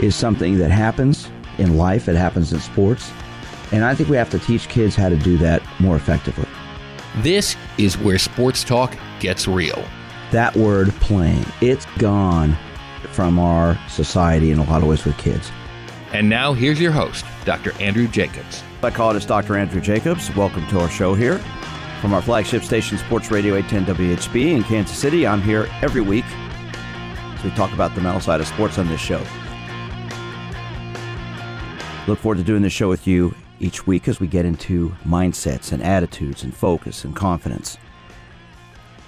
[0.00, 3.10] is something that happens in life, it happens in sports.
[3.72, 6.48] And I think we have to teach kids how to do that more effectively.
[7.18, 9.84] This is where sports talk gets real.
[10.32, 12.56] That word playing, it's gone
[13.12, 15.50] from our society in a lot of ways with kids.
[16.12, 17.72] And now here's your host, Dr.
[17.80, 18.62] Andrew Jacobs.
[18.80, 19.56] Psychologist Dr.
[19.56, 20.34] Andrew Jacobs.
[20.34, 21.38] Welcome to our show here
[22.00, 25.26] from our flagship station, Sports Radio 810 WHB in Kansas City.
[25.26, 26.24] I'm here every week
[27.34, 29.22] as we talk about the mental side of sports on this show.
[32.10, 35.70] Look forward to doing this show with you each week as we get into mindsets
[35.70, 37.78] and attitudes and focus and confidence.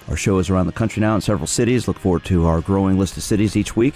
[0.07, 1.85] Our show is around the country now in several cities.
[1.85, 3.95] Look forward to our growing list of cities each week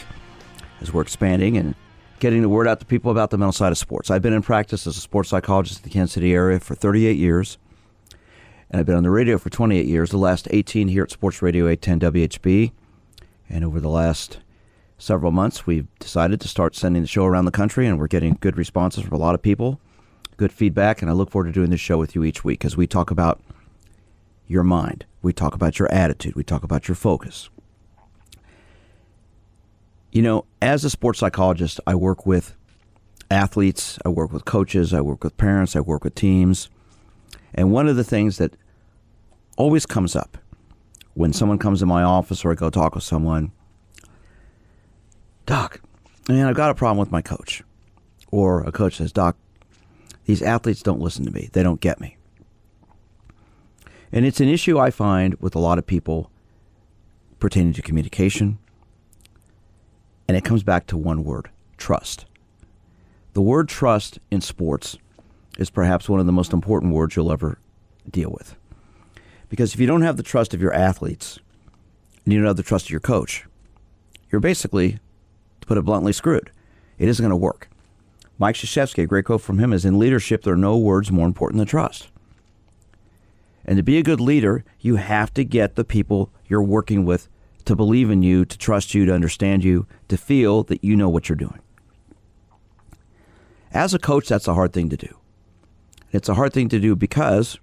[0.82, 1.74] as we're expanding and
[2.20, 4.12] getting the word out to people about the mental side of sports.
[4.12, 7.16] I've been in practice as a sports psychologist in the Kansas City area for 38
[7.16, 7.58] years,
[8.70, 11.42] and I've been on the radio for 28 years, the last 18 here at Sports
[11.42, 12.72] Radio 810 WHB.
[13.50, 14.40] And over the last
[14.98, 18.38] several months, we've decided to start sending the show around the country, and we're getting
[18.40, 19.80] good responses from a lot of people,
[20.38, 22.76] good feedback, and I look forward to doing this show with you each week as
[22.76, 23.42] we talk about
[24.48, 27.50] your mind, we talk about your attitude, we talk about your focus.
[30.12, 32.56] You know, as a sports psychologist, I work with
[33.30, 36.70] athletes, I work with coaches, I work with parents, I work with teams.
[37.54, 38.56] And one of the things that
[39.58, 40.38] always comes up
[41.14, 43.52] when someone comes in my office or I go talk with someone,
[45.48, 45.80] Doc,
[46.28, 47.64] man, I've got a problem with my coach.
[48.30, 49.38] Or a coach says, Doc,
[50.26, 51.50] these athletes don't listen to me.
[51.54, 52.18] They don't get me.
[54.12, 56.30] And it's an issue I find with a lot of people
[57.40, 58.58] pertaining to communication.
[60.28, 62.26] And it comes back to one word trust.
[63.32, 64.98] The word trust in sports
[65.58, 67.58] is perhaps one of the most important words you'll ever
[68.10, 68.58] deal with.
[69.48, 71.40] Because if you don't have the trust of your athletes
[72.26, 73.46] and you don't have the trust of your coach,
[74.30, 75.00] you're basically,
[75.68, 76.52] put it bluntly, screwed.
[76.98, 77.70] It isn't going to work.
[78.40, 81.28] Mike Krzyzewski, a great quote from him is In leadership, there are no words more
[81.28, 82.10] important than trust.
[83.66, 87.28] And to be a good leader, you have to get the people you're working with
[87.66, 91.10] to believe in you, to trust you, to understand you, to feel that you know
[91.10, 91.60] what you're doing.
[93.74, 95.18] As a coach, that's a hard thing to do.
[96.14, 97.60] It's a hard thing to do because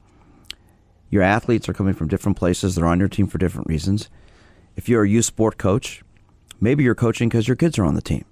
[1.09, 2.75] your athletes are coming from different places.
[2.75, 4.11] They're on your team for different reasons.
[4.77, 6.04] If you're a youth sport coach,
[6.65, 8.25] maybe you're coaching because your kids are on the team.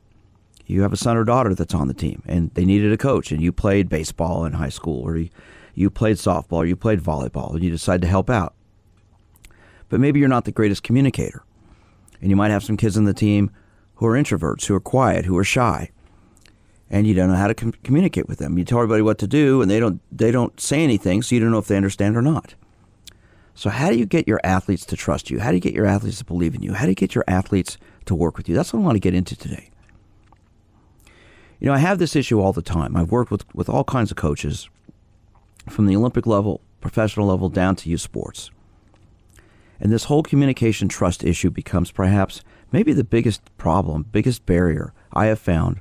[0.66, 3.30] You have a son or daughter that's on the team and they needed a coach,
[3.30, 5.28] and you played baseball in high school or you,
[5.74, 8.54] you played softball or you played volleyball and you decide to help out.
[9.88, 11.44] But maybe you're not the greatest communicator.
[12.20, 13.50] And you might have some kids on the team
[13.96, 15.90] who are introverts, who are quiet, who are shy.
[16.88, 18.56] And you don't know how to com- communicate with them.
[18.56, 21.40] You tell everybody what to do and they don't they don't say anything, so you
[21.40, 22.54] don't know if they understand or not.
[23.54, 25.40] So how do you get your athletes to trust you?
[25.40, 26.72] How do you get your athletes to believe in you?
[26.72, 27.76] How do you get your athletes
[28.06, 28.54] to work with you?
[28.54, 29.70] That's what I want to get into today.
[31.60, 32.96] You know, I have this issue all the time.
[32.96, 34.68] I've worked with, with all kinds of coaches
[35.68, 38.50] from the Olympic level, professional level, down to youth sports.
[39.78, 42.42] And this whole communication trust issue becomes perhaps
[42.72, 45.80] maybe the biggest problem, biggest barrier I have found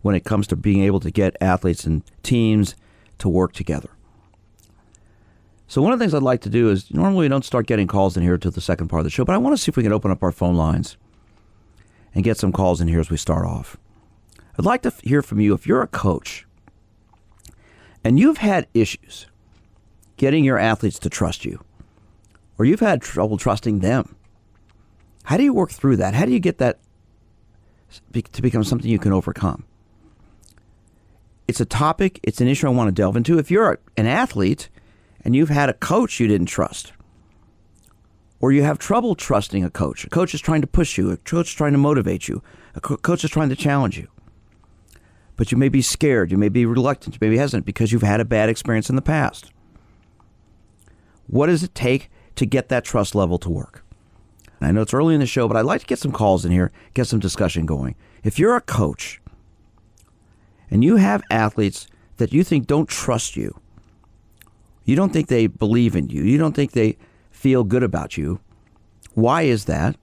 [0.00, 2.74] when it comes to being able to get athletes and teams
[3.18, 3.90] to work together.
[5.66, 7.86] So one of the things I'd like to do is normally we don't start getting
[7.86, 9.70] calls in here until the second part of the show, but I want to see
[9.70, 10.96] if we can open up our phone lines
[12.14, 13.76] and get some calls in here as we start off.
[14.58, 16.46] I'd like to hear from you if you're a coach
[18.04, 19.26] and you've had issues
[20.16, 21.64] getting your athletes to trust you,
[22.58, 24.14] or you've had trouble trusting them.
[25.24, 26.14] How do you work through that?
[26.14, 26.78] How do you get that
[28.12, 29.64] to become something you can overcome?
[31.48, 33.38] It's a topic, it's an issue I want to delve into.
[33.38, 34.68] If you're an athlete
[35.24, 36.92] and you've had a coach you didn't trust,
[38.42, 41.16] or you have trouble trusting a coach, a coach is trying to push you, a
[41.16, 42.42] coach is trying to motivate you,
[42.74, 44.08] a coach is trying to challenge you,
[45.36, 48.02] but you may be scared, you may be reluctant, you may be hesitant because you've
[48.02, 49.50] had a bad experience in the past.
[51.28, 53.84] What does it take to get that trust level to work?
[54.58, 56.44] And I know it's early in the show, but I'd like to get some calls
[56.44, 57.94] in here, get some discussion going.
[58.24, 59.20] If you're a coach
[60.68, 61.86] and you have athletes
[62.16, 63.58] that you think don't trust you,
[64.84, 66.96] you don't think they believe in you, you don't think they
[67.42, 68.38] feel good about you,
[69.14, 69.96] why is that?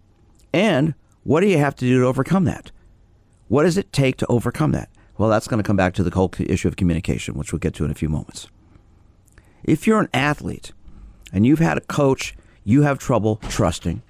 [0.52, 0.94] And
[1.24, 2.72] what do you have to do to overcome that?
[3.48, 4.90] What does it take to overcome that?
[5.18, 7.74] Well, that's going to come back to the whole issue of communication, which we'll get
[7.76, 8.50] to in a few moments.
[9.64, 10.74] If you're an athlete
[11.32, 14.02] and you've had a coach you have trouble trusting,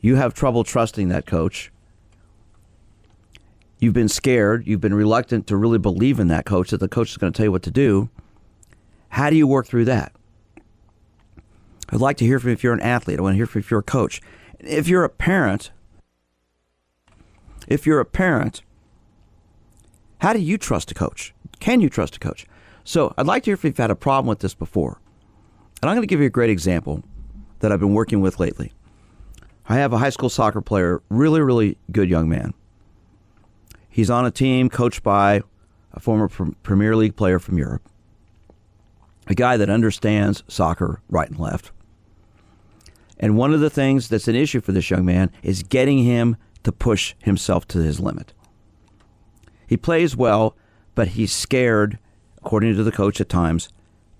[0.00, 1.72] you have trouble trusting that coach,
[3.80, 7.10] you've been scared, you've been reluctant to really believe in that coach, that the coach
[7.10, 8.10] is going to tell you what to do,
[9.08, 10.12] how do you work through that?
[11.90, 13.18] I'd like to hear from you if you're an athlete.
[13.18, 14.20] I want to hear from you if you're a coach.
[14.58, 15.70] If you're a parent,
[17.68, 18.62] if you're a parent,
[20.18, 21.34] how do you trust a coach?
[21.60, 22.46] Can you trust a coach?
[22.84, 25.00] So I'd like to hear if you've had a problem with this before.
[25.82, 27.02] And I'm going to give you a great example
[27.60, 28.72] that I've been working with lately.
[29.68, 32.54] I have a high school soccer player, really, really good young man.
[33.88, 35.42] He's on a team coached by
[35.92, 36.28] a former
[36.62, 37.82] Premier League player from Europe,
[39.26, 41.72] a guy that understands soccer right and left.
[43.18, 46.36] And one of the things that's an issue for this young man is getting him
[46.64, 48.32] to push himself to his limit.
[49.66, 50.56] He plays well,
[50.94, 51.98] but he's scared,
[52.38, 53.68] according to the coach at times,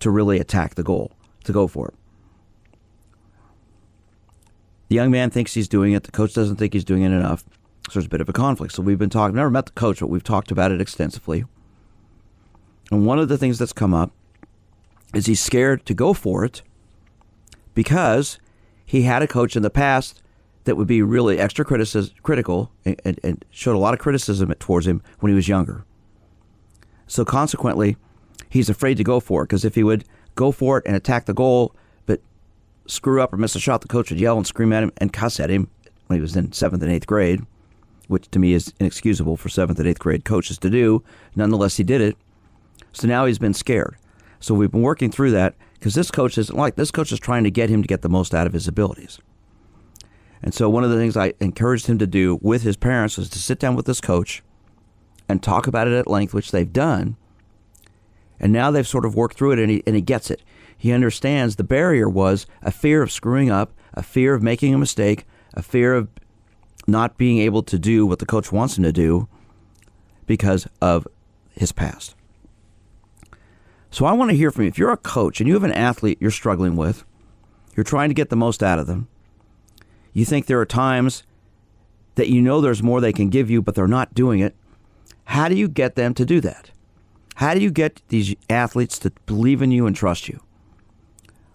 [0.00, 1.12] to really attack the goal,
[1.44, 1.94] to go for it.
[4.88, 6.04] The young man thinks he's doing it.
[6.04, 7.44] The coach doesn't think he's doing it enough.
[7.88, 8.74] So there's a bit of a conflict.
[8.74, 11.44] So we've been talking, never met the coach, but we've talked about it extensively.
[12.90, 14.12] And one of the things that's come up
[15.14, 16.62] is he's scared to go for it
[17.74, 18.38] because
[18.86, 20.22] he had a coach in the past
[20.64, 24.86] that would be really extra critical and, and, and showed a lot of criticism towards
[24.86, 25.84] him when he was younger.
[27.06, 27.96] So consequently,
[28.48, 30.04] he's afraid to go for it because if he would
[30.34, 31.74] go for it and attack the goal,
[32.06, 32.20] but
[32.86, 35.12] screw up or miss a shot, the coach would yell and scream at him and
[35.12, 35.68] cuss at him
[36.06, 37.44] when he was in seventh and eighth grade,
[38.08, 41.02] which to me is inexcusable for seventh and eighth grade coaches to do.
[41.34, 42.16] Nonetheless, he did it.
[42.92, 43.96] So now he's been scared.
[44.40, 45.54] So we've been working through that
[45.86, 48.08] because this coach isn't like this coach is trying to get him to get the
[48.08, 49.20] most out of his abilities.
[50.42, 53.30] And so one of the things I encouraged him to do with his parents was
[53.30, 54.42] to sit down with this coach
[55.28, 57.16] and talk about it at length, which they've done.
[58.40, 60.42] And now they've sort of worked through it and he, and he gets it.
[60.76, 64.78] He understands the barrier was a fear of screwing up, a fear of making a
[64.78, 65.24] mistake,
[65.54, 66.08] a fear of
[66.88, 69.28] not being able to do what the coach wants him to do
[70.26, 71.06] because of
[71.52, 72.15] his past.
[73.96, 74.68] So I want to hear from you.
[74.68, 77.02] If you're a coach and you have an athlete you're struggling with,
[77.74, 79.08] you're trying to get the most out of them,
[80.12, 81.22] you think there are times
[82.16, 84.54] that you know there's more they can give you, but they're not doing it.
[85.24, 86.72] How do you get them to do that?
[87.36, 90.42] How do you get these athletes to believe in you and trust you?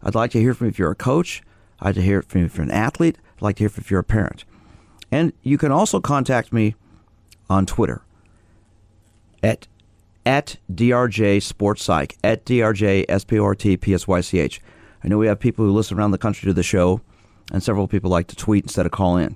[0.02, 1.44] I'd like to hear from you if you're a coach.
[1.80, 3.20] I'd like to hear from you if you're an athlete.
[3.36, 4.46] I'd like to hear from you if you're a parent.
[5.12, 6.74] And you can also contact me
[7.52, 8.02] on Twitter
[9.44, 9.68] at
[10.26, 14.40] at DRJ Sports Psych, at DRJ S P O R T P S Y C
[14.40, 14.62] H.
[15.04, 17.02] I know we have people who listen around the country to the show,
[17.52, 19.36] and several people like to tweet instead of call in.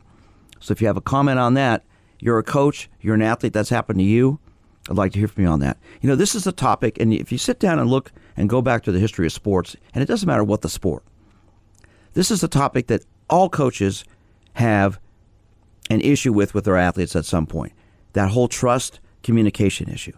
[0.59, 1.83] So if you have a comment on that,
[2.19, 4.39] you're a coach, you're an athlete, that's happened to you,
[4.89, 5.77] I'd like to hear from you on that.
[6.01, 8.61] You know, this is a topic, and if you sit down and look and go
[8.61, 11.03] back to the history of sports, and it doesn't matter what the sport,
[12.13, 14.05] this is a topic that all coaches
[14.53, 14.99] have
[15.89, 17.73] an issue with with their athletes at some point.
[18.13, 20.13] That whole trust communication issue.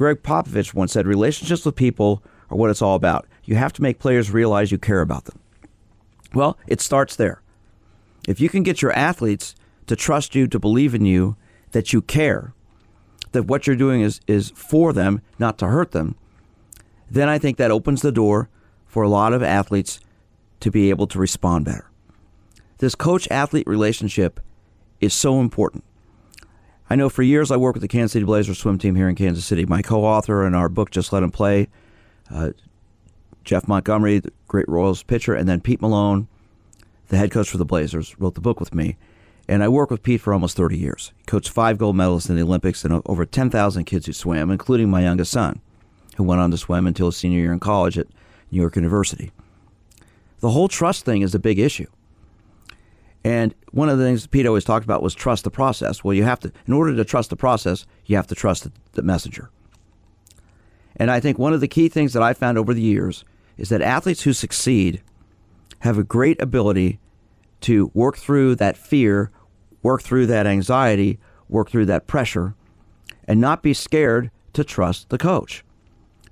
[0.00, 3.26] Gregg Popovich once said relationships with people are what it's all about.
[3.44, 5.38] You have to make players realize you care about them.
[6.32, 7.42] Well, it starts there.
[8.26, 9.54] If you can get your athletes
[9.88, 11.36] to trust you, to believe in you,
[11.72, 12.54] that you care,
[13.32, 16.14] that what you're doing is, is for them, not to hurt them,
[17.10, 18.48] then I think that opens the door
[18.86, 20.00] for a lot of athletes
[20.60, 21.90] to be able to respond better.
[22.78, 24.40] This coach athlete relationship
[24.98, 25.84] is so important.
[26.92, 29.14] I know for years I worked with the Kansas City Blazers swim team here in
[29.14, 29.64] Kansas City.
[29.64, 31.68] My co author in our book, Just Let Him Play,
[32.28, 32.50] uh,
[33.44, 36.26] Jeff Montgomery, the great Royals pitcher, and then Pete Malone,
[37.08, 38.96] the head coach for the Blazers, wrote the book with me.
[39.46, 41.12] And I worked with Pete for almost 30 years.
[41.18, 44.90] He coached five gold medalists in the Olympics and over 10,000 kids who swam, including
[44.90, 45.60] my youngest son,
[46.16, 48.08] who went on to swim until his senior year in college at
[48.50, 49.30] New York University.
[50.40, 51.86] The whole trust thing is a big issue.
[53.24, 56.02] And one of the things Pete always talked about was trust the process.
[56.02, 59.02] Well, you have to, in order to trust the process, you have to trust the,
[59.02, 59.50] messenger.
[60.96, 63.24] And I think one of the key things that I found over the years
[63.56, 65.02] is that athletes who succeed
[65.80, 66.98] have a great ability
[67.62, 69.30] to work through that fear,
[69.82, 72.54] work through that anxiety, work through that pressure,
[73.24, 75.64] and not be scared to trust the coach.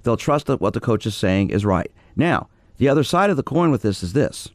[0.03, 1.91] They'll trust that what the coach is saying is right.
[2.17, 4.49] Now, the other side of the coin with this is this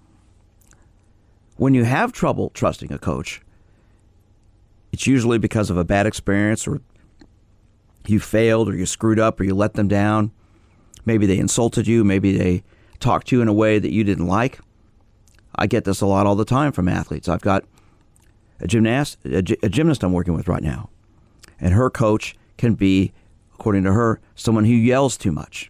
[1.57, 3.41] when you have trouble trusting a coach,
[4.91, 6.81] it's usually because of a bad experience or
[8.07, 10.31] you failed or you screwed up or you let them down.
[11.05, 12.03] Maybe they insulted you.
[12.03, 12.63] Maybe they
[12.99, 14.59] talked to you in a way that you didn't like.
[15.55, 17.29] I get this a lot all the time from athletes.
[17.29, 17.63] I've got
[18.59, 20.89] a gymnast, a, gymnast I'm working with right now,
[21.59, 23.11] and her coach can be,
[23.53, 25.69] according to her, someone who yells too much.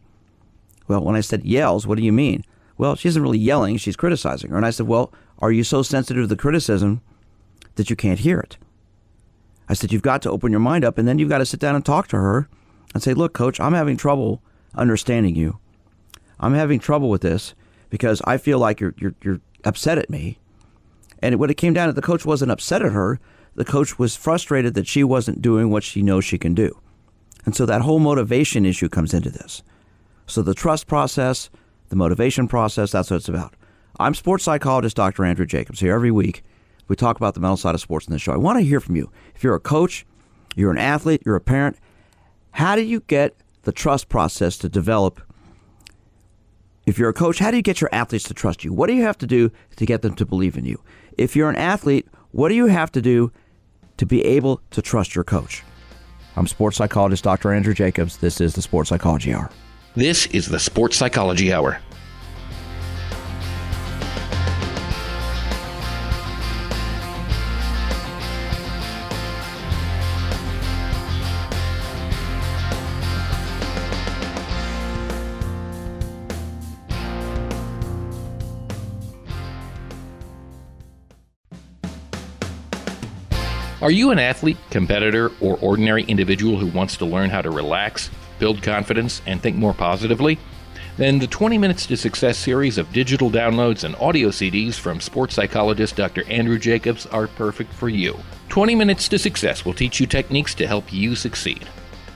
[0.87, 2.43] Well, when I said yells, what do you mean?
[2.77, 4.57] Well, she isn't really yelling, she's criticizing her.
[4.57, 5.11] And I said, Well,
[5.43, 7.01] are you so sensitive to the criticism
[7.75, 8.57] that you can't hear it?
[9.67, 11.59] I said, You've got to open your mind up and then you've got to sit
[11.59, 12.47] down and talk to her
[12.93, 14.41] and say, Look, coach, I'm having trouble
[14.73, 15.59] understanding you.
[16.39, 17.55] I'm having trouble with this
[17.89, 20.39] because I feel like you're, you're, you're upset at me.
[21.21, 23.19] And when it came down to the coach wasn't upset at her,
[23.55, 26.79] the coach was frustrated that she wasn't doing what she knows she can do.
[27.45, 29.61] And so that whole motivation issue comes into this.
[30.25, 31.49] So the trust process,
[31.89, 33.55] the motivation process, that's what it's about.
[33.99, 35.23] I'm sports psychologist Dr.
[35.23, 36.43] Andrew Jacobs here every week.
[36.87, 38.33] We talk about the mental side of sports in this show.
[38.33, 39.11] I want to hear from you.
[39.35, 40.05] If you're a coach,
[40.55, 41.77] you're an athlete, you're a parent,
[42.51, 45.21] how do you get the trust process to develop?
[46.85, 48.73] If you're a coach, how do you get your athletes to trust you?
[48.73, 50.81] What do you have to do to get them to believe in you?
[51.17, 53.31] If you're an athlete, what do you have to do
[53.97, 55.63] to be able to trust your coach?
[56.35, 57.53] I'm sports psychologist Dr.
[57.53, 58.17] Andrew Jacobs.
[58.17, 59.51] This is the Sports Psychology Hour.
[59.95, 61.79] This is the Sports Psychology Hour.
[83.83, 88.09] Are you an athlete, competitor, or ordinary individual who wants to learn how to relax,
[88.39, 90.39] build confidence, and think more positively?
[90.95, 95.35] Then the 20 Minutes to Success series of digital downloads and audio CDs from sports
[95.35, 96.23] psychologist Dr.
[96.29, 98.17] Andrew Jacobs are perfect for you.
[98.47, 101.67] 20 Minutes to Success will teach you techniques to help you succeed.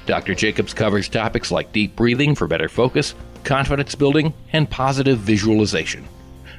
[0.06, 0.36] Dr.
[0.36, 6.08] Jacobs covers topics like deep breathing for better focus, confidence building, and positive visualization.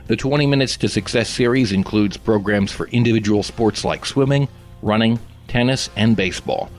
[0.06, 4.48] The 20 Minutes to Success series includes programs for individual sports like swimming,
[4.82, 6.70] running, tennis, and baseball.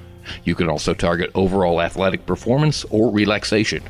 [0.43, 3.83] You can also target overall athletic performance or relaxation.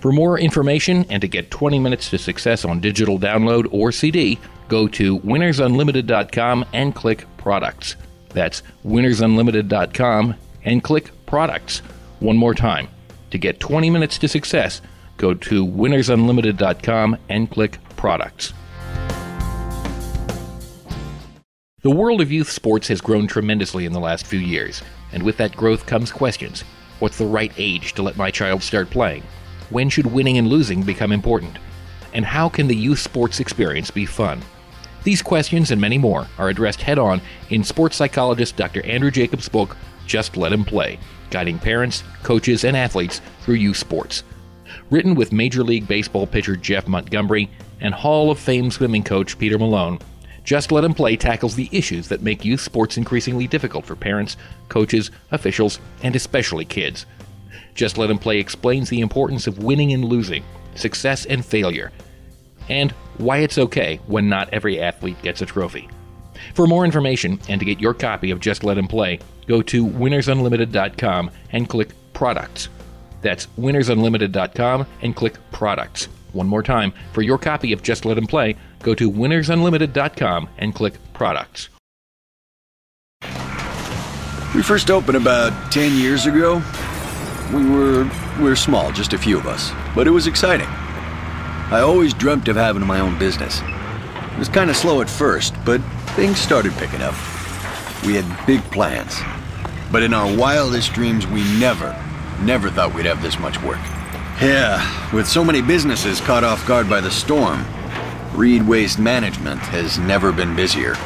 [0.00, 4.38] For more information and to get 20 minutes to success on digital download or CD,
[4.68, 7.96] go to winnersunlimited.com and click products.
[8.30, 11.82] That's winnersunlimited.com and click products.
[12.20, 12.88] One more time.
[13.30, 14.80] To get 20 minutes to success,
[15.16, 18.52] go to winnersunlimited.com and click products.
[21.82, 25.36] The world of youth sports has grown tremendously in the last few years, and with
[25.38, 26.62] that growth comes questions.
[27.00, 29.24] What's the right age to let my child start playing?
[29.70, 31.58] When should winning and losing become important?
[32.14, 34.40] And how can the youth sports experience be fun?
[35.02, 37.20] These questions and many more are addressed head on
[37.50, 38.86] in sports psychologist Dr.
[38.86, 44.22] Andrew Jacobs' book, Just Let Him Play, guiding parents, coaches, and athletes through youth sports.
[44.90, 49.58] Written with Major League Baseball pitcher Jeff Montgomery and Hall of Fame swimming coach Peter
[49.58, 49.98] Malone,
[50.44, 54.36] just Let Him Play tackles the issues that make youth sports increasingly difficult for parents,
[54.68, 57.06] coaches, officials, and especially kids.
[57.74, 60.44] Just Let Him Play explains the importance of winning and losing,
[60.74, 61.92] success and failure,
[62.68, 65.88] and why it's okay when not every athlete gets a trophy.
[66.54, 69.86] For more information and to get your copy of Just Let Him Play, go to
[69.86, 72.68] winnersunlimited.com and click Products.
[73.20, 76.08] That's winnersunlimited.com and click Products.
[76.32, 80.74] One more time, for your copy of Just Let Him Play, go to winnersunlimited.com and
[80.74, 81.68] click Products.
[84.54, 86.62] We first opened about 10 years ago.
[87.54, 90.66] We were we were small, just a few of us, but it was exciting.
[90.66, 93.60] I always dreamt of having my own business.
[93.62, 95.80] It was kind of slow at first, but
[96.16, 97.14] things started picking up.
[98.04, 99.20] We had big plans.
[99.90, 101.94] But in our wildest dreams, we never,
[102.40, 103.80] never thought we'd have this much work.
[104.42, 107.64] Yeah, with so many businesses caught off guard by the storm,
[108.34, 110.96] Reed Waste Management has never been busier.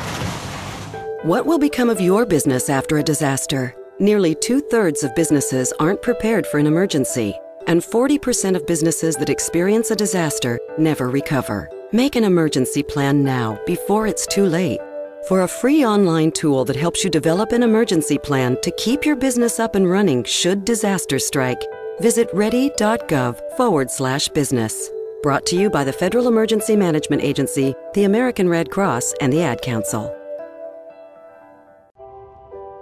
[1.22, 3.74] What will become of your business after a disaster?
[3.98, 7.34] Nearly two thirds of businesses aren't prepared for an emergency,
[7.66, 11.68] and 40% of businesses that experience a disaster never recover.
[11.92, 14.80] Make an emergency plan now before it's too late.
[15.28, 19.16] For a free online tool that helps you develop an emergency plan to keep your
[19.16, 21.60] business up and running should disaster strike,
[22.00, 24.90] visit ready.gov forward slash business.
[25.22, 29.42] Brought to you by the Federal Emergency Management Agency, the American Red Cross, and the
[29.42, 30.14] Ad Council.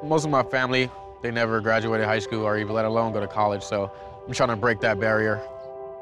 [0.02, 0.90] Most of my family,
[1.22, 3.90] they never graduated high school or even let alone go to college, so
[4.26, 5.40] I'm trying to break that barrier.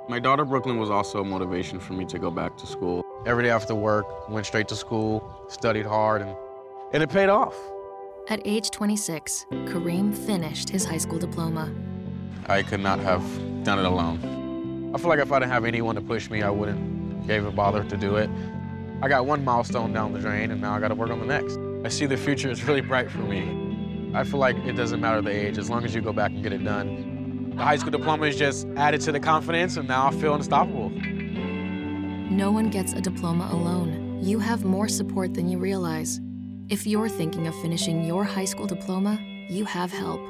[0.08, 3.04] My daughter Brooklyn was also a motivation for me to go back to school.
[3.24, 6.34] Every day after work, went straight to school, studied hard, and,
[6.92, 7.54] and it paid off.
[8.28, 11.72] At age 26, Kareem finished his high school diploma.
[12.46, 13.22] I could not have
[13.64, 14.92] done it alone.
[14.94, 17.84] I feel like if I didn't have anyone to push me, I wouldn't even bother
[17.84, 18.28] to do it.
[19.00, 21.26] I got one milestone down the drain, and now I got to work on the
[21.26, 21.58] next.
[21.84, 24.12] I see the future is really bright for me.
[24.14, 26.42] I feel like it doesn't matter the age, as long as you go back and
[26.42, 27.54] get it done.
[27.56, 30.90] The high school diploma is just added to the confidence, and now I feel unstoppable.
[30.90, 34.20] No one gets a diploma alone.
[34.22, 36.20] You have more support than you realize.
[36.68, 39.18] If you're thinking of finishing your high school diploma,
[39.48, 40.20] you have help.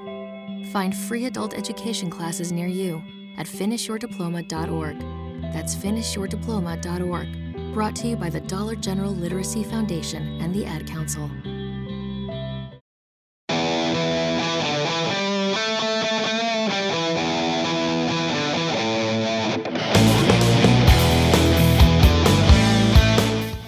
[0.71, 3.03] Find free adult education classes near you
[3.37, 5.01] at finishyourdiploma.org.
[5.53, 7.75] That's finishyourdiploma.org.
[7.75, 11.31] Brought to you by the Dollar General Literacy Foundation and the Ad Council.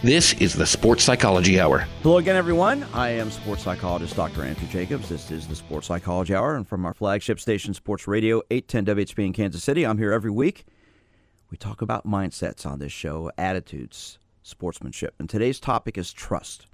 [0.05, 1.89] This is the Sports Psychology Hour.
[2.03, 2.85] Hello again, everyone.
[2.93, 4.43] I am sports psychologist Dr.
[4.45, 5.09] Andrew Jacobs.
[5.09, 9.25] This is the Sports Psychology Hour, and from our flagship station, Sports Radio 810 WHB
[9.25, 10.67] in Kansas City, I'm here every week.
[11.51, 16.67] We talk about mindsets on this show, attitudes, sportsmanship, and today's topic is trust.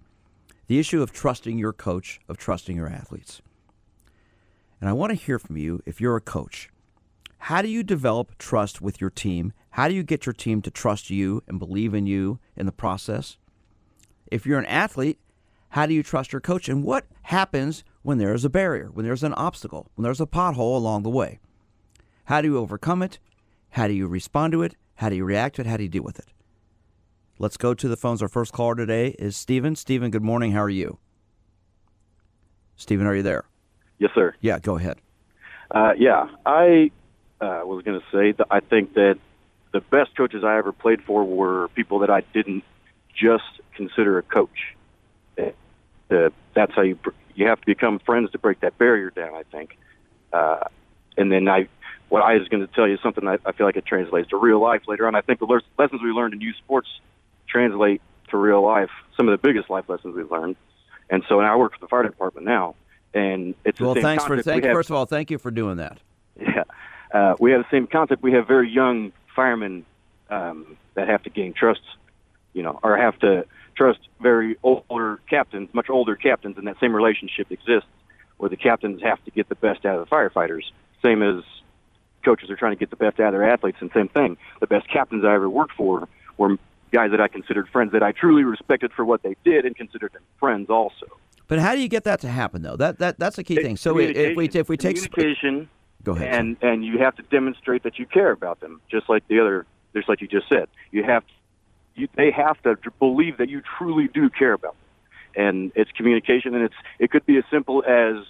[0.66, 3.40] The issue of trusting your coach, of trusting your athletes.
[4.80, 6.68] And I want to hear from you if you're a coach.
[7.38, 9.52] How do you develop trust with your team?
[9.70, 12.72] How do you get your team to trust you and believe in you in the
[12.72, 13.36] process?
[14.30, 15.18] If you're an athlete,
[15.70, 16.68] how do you trust your coach?
[16.68, 20.26] And what happens when there is a barrier, when there's an obstacle, when there's a
[20.26, 21.38] pothole along the way?
[22.24, 23.18] How do you overcome it?
[23.70, 24.74] How do you respond to it?
[24.96, 25.66] How do you react to it?
[25.66, 26.32] How do you deal with it?
[27.38, 28.20] Let's go to the phones.
[28.20, 29.76] Our first caller today is Stephen.
[29.76, 30.52] Stephen, good morning.
[30.52, 30.98] How are you?
[32.76, 33.44] Stephen, are you there?
[33.98, 34.34] Yes, sir.
[34.40, 34.98] Yeah, go ahead.
[35.70, 36.90] Uh, yeah, I
[37.40, 39.18] uh, was going to say that I think that
[39.72, 42.64] the best coaches I ever played for were people that I didn't
[43.14, 44.74] just consider a coach.
[45.38, 46.98] Uh, that's how you
[47.34, 49.34] you have to become friends to break that barrier down.
[49.34, 49.78] I think,
[50.32, 50.64] uh,
[51.16, 51.68] and then I
[52.08, 54.30] what I was going to tell you is something I, I feel like it translates
[54.30, 55.14] to real life later on.
[55.14, 56.88] I think the le- lessons we learned in youth sports
[57.48, 58.90] translate to real life.
[59.16, 60.56] Some of the biggest life lessons we've learned,
[61.08, 62.74] and so now I work for the fire department now,
[63.14, 63.94] and it's well.
[63.94, 65.98] The same thanks for thank have, first of all, thank you for doing that.
[66.40, 66.64] Yeah,
[67.12, 68.22] uh, we have the same concept.
[68.22, 69.86] We have very young firemen
[70.28, 71.80] um, that have to gain trust,
[72.52, 76.94] you know, or have to trust very older captains, much older captains, and that same
[76.94, 77.88] relationship exists
[78.36, 80.64] where the captains have to get the best out of the firefighters.
[81.02, 81.42] Same as
[82.22, 84.36] coaches are trying to get the best out of their athletes, and same thing.
[84.60, 86.58] The best captains I ever worked for were
[86.92, 90.12] guys that I considered friends that I truly respected for what they did and considered
[90.12, 91.06] them friends also.
[91.48, 92.76] But how do you get that to happen, though?
[92.76, 93.78] That that that's a key thing.
[93.78, 95.70] So if we if we take communication,
[96.04, 99.26] go ahead, and and you have to demonstrate that you care about them, just like
[99.28, 100.68] the other, just like you just said.
[100.90, 101.24] You have,
[101.94, 106.54] you they have to believe that you truly do care about them, and it's communication,
[106.54, 108.24] and it's it could be as simple as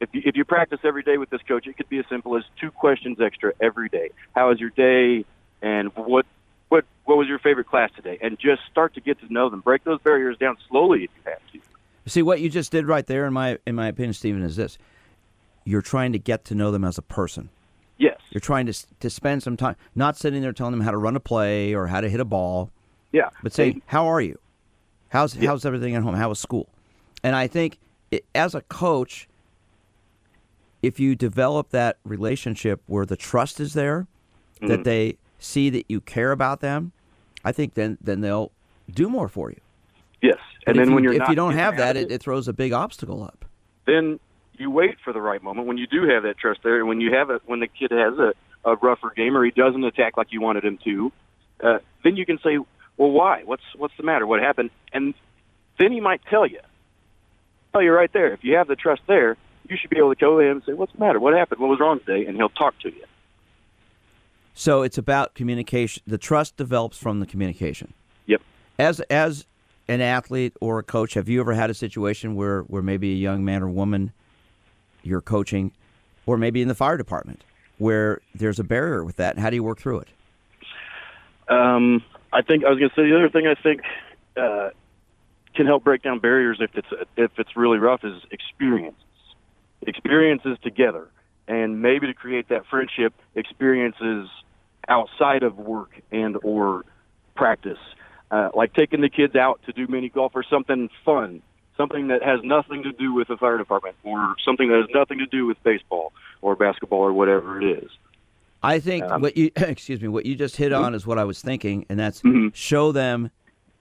[0.00, 2.36] if you, if you practice every day with this coach, it could be as simple
[2.36, 4.10] as two questions extra every day.
[4.34, 5.24] How was your day,
[5.62, 6.26] and what
[6.68, 8.18] what what was your favorite class today?
[8.20, 9.60] And just start to get to know them.
[9.60, 11.60] Break those barriers down slowly if you have to.
[12.06, 14.76] See what you just did right there, in my in my opinion, Stephen, is this:
[15.64, 17.50] you're trying to get to know them as a person.
[17.98, 18.18] Yes.
[18.30, 21.16] You're trying to to spend some time, not sitting there telling them how to run
[21.16, 22.70] a play or how to hit a ball.
[23.12, 23.28] Yeah.
[23.42, 24.38] But say, how are you?
[25.10, 25.48] How's yeah.
[25.48, 26.14] how's everything at home?
[26.14, 26.68] How was school?
[27.22, 27.78] And I think
[28.10, 29.28] it, as a coach,
[30.82, 34.06] if you develop that relationship where the trust is there,
[34.56, 34.66] mm-hmm.
[34.68, 36.92] that they see that you care about them,
[37.44, 38.50] I think then then they'll
[38.90, 39.60] do more for you.
[40.22, 42.52] Yes, and then you, when you're if you don't have that, it, it throws a
[42.52, 43.44] big obstacle up.
[43.86, 44.18] Then
[44.62, 47.00] you wait for the right moment when you do have that trust there, and when
[47.00, 48.32] you have it, when the kid has a,
[48.64, 51.12] a rougher game or he doesn't attack like you wanted him to,
[51.62, 52.58] uh, then you can say,
[52.96, 53.42] "Well, why?
[53.44, 54.26] What's what's the matter?
[54.26, 55.14] What happened?" And
[55.78, 56.60] then he might tell you.
[57.72, 58.32] Tell you right there.
[58.32, 59.36] If you have the trust there,
[59.68, 61.20] you should be able to go to him and say, "What's the matter?
[61.20, 61.60] What happened?
[61.60, 63.04] What was wrong today?" And he'll talk to you.
[64.54, 66.02] So it's about communication.
[66.06, 67.94] The trust develops from the communication.
[68.26, 68.42] Yep.
[68.78, 69.46] As as
[69.88, 73.16] an athlete or a coach, have you ever had a situation where where maybe a
[73.16, 74.12] young man or woman
[75.02, 75.72] you're coaching,
[76.26, 77.44] or maybe in the fire department,
[77.78, 79.38] where there's a barrier with that?
[79.38, 80.08] How do you work through it?
[81.48, 83.82] Um, I think I was going to say the other thing I think
[84.36, 84.70] uh,
[85.54, 89.02] can help break down barriers if it's if it's really rough is experiences,
[89.82, 91.08] experiences together,
[91.46, 94.28] and maybe to create that friendship, experiences
[94.88, 96.84] outside of work and or
[97.34, 97.78] practice,
[98.30, 101.42] uh, like taking the kids out to do mini golf or something fun
[101.76, 105.18] something that has nothing to do with the fire department or something that has nothing
[105.18, 107.90] to do with baseball or basketball or whatever it is.
[108.62, 110.84] I think um, what you excuse me, what you just hit mm-hmm.
[110.84, 112.48] on is what I was thinking, and that's mm-hmm.
[112.52, 113.30] show them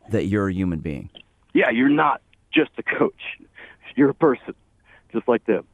[0.10, 1.10] that you're a human being.
[1.54, 3.22] Yeah, you're not just a coach.
[3.98, 4.56] You're a person,
[5.12, 5.66] just like them.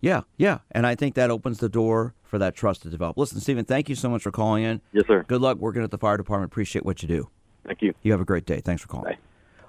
[0.00, 3.18] Yeah, yeah, and I think that opens the door for that trust to develop.
[3.18, 4.80] Listen, Stephen, thank you so much for calling in.
[4.92, 5.24] Yes, sir.
[5.28, 6.50] Good luck working at the fire department.
[6.50, 7.28] Appreciate what you do.
[7.66, 7.92] Thank you.
[8.02, 8.60] You have a great day.
[8.60, 9.12] Thanks for calling.
[9.12, 9.18] Bye.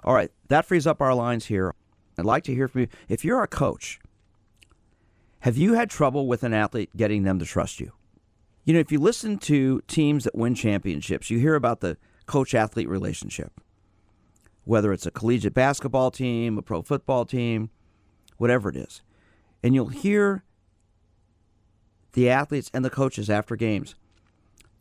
[0.03, 1.73] All right, that frees up our lines here.
[2.17, 2.87] I'd like to hear from you.
[3.07, 3.99] If you're a coach,
[5.41, 7.93] have you had trouble with an athlete getting them to trust you?
[8.65, 12.53] You know, if you listen to teams that win championships, you hear about the coach
[12.53, 13.59] athlete relationship.
[14.65, 17.69] Whether it's a collegiate basketball team, a pro football team,
[18.37, 19.01] whatever it is.
[19.63, 20.43] And you'll hear
[22.13, 23.95] the athletes and the coaches after games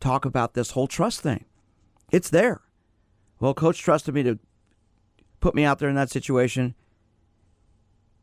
[0.01, 1.45] talk about this whole trust thing.
[2.11, 2.61] It's there.
[3.41, 4.39] Well, coach trusted me to
[5.41, 6.75] put me out there in that situation.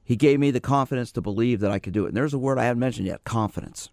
[0.03, 2.09] He gave me the confidence to believe that I could do it.
[2.09, 3.89] And there's a word I haven't mentioned yet confidence.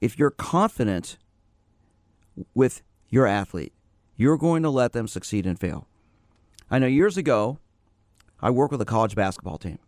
[0.00, 1.18] If you're confident
[2.54, 3.72] with your athlete,
[4.16, 5.86] you're going to let them succeed and fail.
[6.70, 7.58] I know years ago,
[8.40, 9.78] I worked with a college basketball team.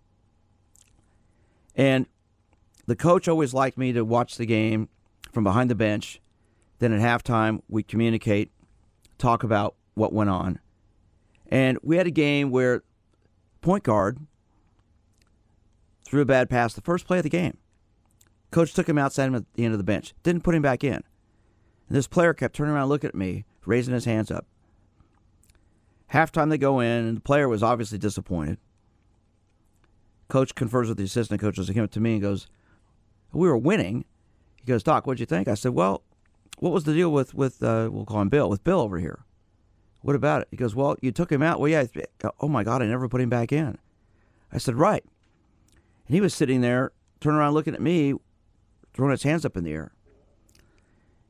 [1.74, 2.06] And
[2.86, 4.88] the coach always liked me to watch the game
[5.32, 6.20] from behind the bench.
[6.78, 8.50] Then at halftime, we communicate,
[9.18, 10.60] talk about what went on.
[11.48, 12.82] And we had a game where
[13.60, 14.18] point guard
[16.04, 17.56] threw a bad pass the first play of the game.
[18.50, 20.82] Coach took him outside him at the end of the bench, didn't put him back
[20.82, 20.94] in.
[20.94, 24.46] And this player kept turning around looking at me, raising his hands up.
[26.12, 28.58] Halftime they go in, and the player was obviously disappointed.
[30.28, 31.68] Coach confers with the assistant coaches.
[31.68, 32.48] He came up to me and goes,
[33.32, 34.04] we were winning.
[34.56, 35.48] He goes, Doc, what'd you think?
[35.48, 36.02] I said, Well,
[36.58, 39.24] what was the deal with with uh, we'll call him Bill with Bill over here?
[40.00, 40.48] What about it?
[40.50, 41.60] He goes, Well, you took him out.
[41.60, 41.84] Well, yeah.
[42.40, 43.78] Oh my God, I never put him back in.
[44.52, 45.04] I said, Right.
[46.06, 48.14] And he was sitting there, turning around, looking at me,
[48.94, 49.92] throwing his hands up in the air.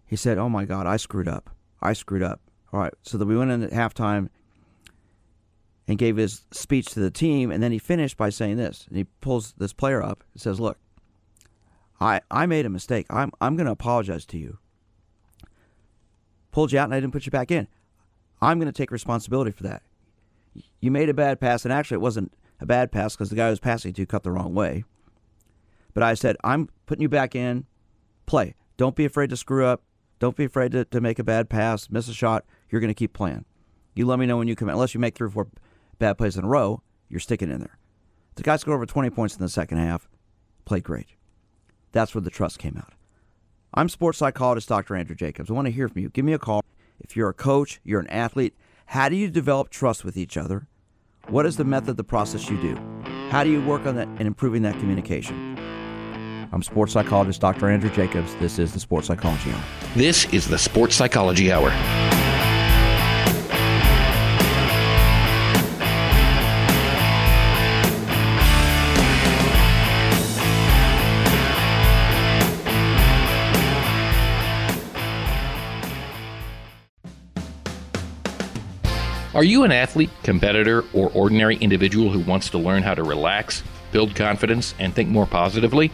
[0.07, 1.51] He said, Oh my God, I screwed up.
[1.81, 2.41] I screwed up.
[2.73, 2.95] All right.
[3.03, 4.29] So then we went in at halftime
[5.87, 8.85] and gave his speech to the team, and then he finished by saying this.
[8.89, 10.79] And he pulls this player up and says, Look,
[12.01, 13.07] I, I made a mistake.
[13.11, 14.59] I'm, I'm going to apologize to you.
[16.53, 17.69] Pulled you out and I didn't put you back in.
[18.41, 19.83] I'm going to take responsibility for that.
[20.81, 23.47] You made a bad pass, and actually, it wasn't a bad pass because the guy
[23.47, 24.85] I was passing to cut the wrong way.
[25.95, 27.67] But I said, I'm putting you back in.
[28.27, 28.55] Play.
[28.77, 29.83] Don't be afraid to screw up.
[30.19, 32.45] Don't be afraid to, to make a bad pass, miss a shot.
[32.71, 33.45] You're going to keep playing.
[33.95, 34.75] You let me know when you come out.
[34.75, 35.49] Unless you make three or four
[35.99, 37.79] bad plays in a row, you're sticking in there.
[38.35, 40.09] The guy scored over 20 points in the second half.
[40.65, 41.09] Played great.
[41.93, 42.93] That's where the trust came out.
[43.75, 44.95] I'm sports psychologist Dr.
[44.95, 45.51] Andrew Jacobs.
[45.51, 46.11] I want to hear from you.
[46.11, 46.63] Give me a call.
[47.09, 50.69] If you're a coach, you're an athlete, how do you develop trust with each other?
[51.29, 52.77] What is the method, the process you do?
[53.31, 55.57] How do you work on that and improving that communication?
[56.53, 57.71] I'm sports psychologist Dr.
[57.71, 58.35] Andrew Jacobs.
[58.37, 59.65] This is the Sports Psychology Hour.
[59.97, 61.71] This is the Sports Psychology Hour.
[79.39, 83.63] Are you an athlete, competitor, or ordinary individual who wants to learn how to relax,
[83.93, 85.93] build confidence, and think more positively?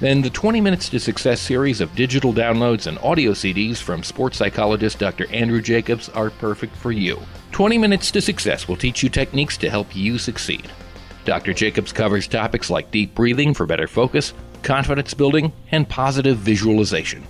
[0.00, 4.38] Then the 20 Minutes to Success series of digital downloads and audio CDs from sports
[4.38, 5.30] psychologist Dr.
[5.30, 7.20] Andrew Jacobs are perfect for you.
[7.52, 10.66] 20 Minutes to Success will teach you techniques to help you succeed.
[11.26, 11.52] Dr.
[11.52, 17.22] Jacobs covers topics like deep breathing for better focus, confidence building, and positive visualization.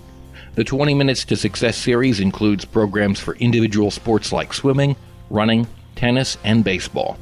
[0.55, 4.95] The 20 Minutes to Success series includes programs for individual sports like swimming,
[5.31, 7.19] running, tennis, and baseball.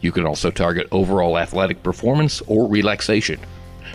[0.00, 3.40] You can also target overall athletic performance or relaxation.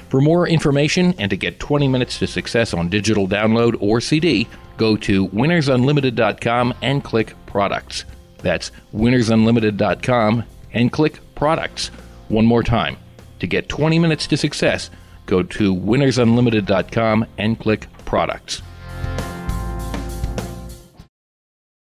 [0.09, 4.47] For more information and to get 20 minutes to success on digital download or CD,
[4.77, 8.05] go to winnersunlimited.com and click products.
[8.39, 11.87] That's winnersunlimited.com and click products.
[12.29, 12.97] One more time.
[13.39, 14.89] To get 20 minutes to success,
[15.25, 18.61] go to winnersunlimited.com and click products.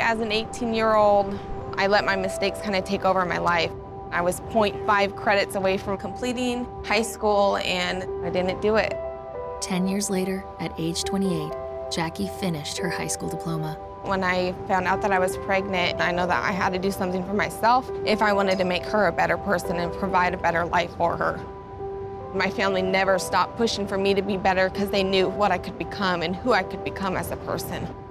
[0.00, 1.38] As an 18 year old,
[1.76, 3.70] I let my mistakes kind of take over my life.
[4.10, 8.98] I was 0.5 credits away from completing high school and I didn't do it.
[9.60, 11.52] 10 years later, at age 28,
[11.92, 13.74] Jackie finished her high school diploma.
[14.02, 16.90] When I found out that I was pregnant, I know that I had to do
[16.90, 20.38] something for myself if I wanted to make her a better person and provide a
[20.38, 21.38] better life for her.
[22.34, 25.58] My family never stopped pushing for me to be better because they knew what I
[25.58, 27.86] could become and who I could become as a person.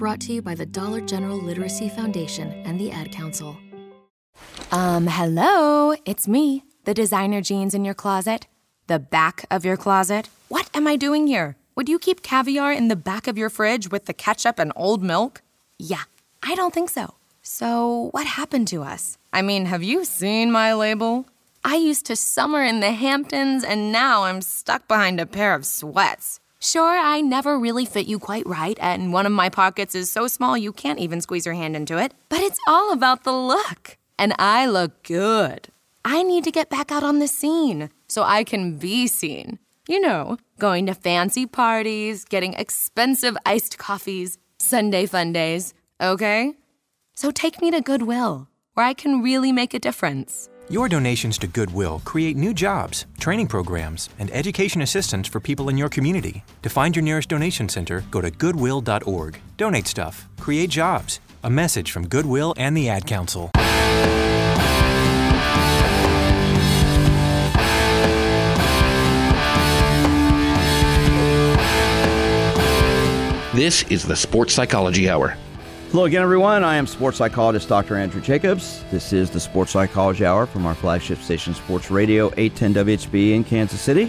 [0.00, 3.58] Brought to you by the Dollar General Literacy Foundation and the Ad Council.
[4.72, 8.46] Um, hello, it's me, the designer jeans in your closet.
[8.86, 10.30] The back of your closet.
[10.48, 11.56] What am I doing here?
[11.76, 15.02] Would you keep caviar in the back of your fridge with the ketchup and old
[15.02, 15.42] milk?
[15.78, 16.04] Yeah,
[16.42, 17.16] I don't think so.
[17.42, 19.18] So, what happened to us?
[19.34, 21.26] I mean, have you seen my label?
[21.62, 25.66] I used to summer in the Hamptons, and now I'm stuck behind a pair of
[25.66, 26.39] sweats.
[26.62, 30.26] Sure, I never really fit you quite right, and one of my pockets is so
[30.26, 33.96] small you can't even squeeze your hand into it, but it's all about the look
[34.18, 35.68] and I look good.
[36.04, 39.58] I need to get back out on the scene so I can be seen.
[39.88, 46.52] You know, going to fancy parties, getting expensive iced coffees, Sunday fun days, okay?
[47.14, 50.50] So take me to Goodwill, where I can really make a difference.
[50.70, 55.76] Your donations to Goodwill create new jobs, training programs, and education assistance for people in
[55.76, 56.44] your community.
[56.62, 59.40] To find your nearest donation center, go to goodwill.org.
[59.56, 61.18] Donate stuff, create jobs.
[61.42, 63.50] A message from Goodwill and the Ad Council.
[73.52, 75.36] This is the Sports Psychology Hour.
[75.90, 76.62] Hello again, everyone.
[76.62, 77.96] I am sports psychologist Dr.
[77.96, 78.84] Andrew Jacobs.
[78.92, 83.42] This is the Sports Psychology Hour from our flagship station, Sports Radio 810 WHB in
[83.42, 84.08] Kansas City.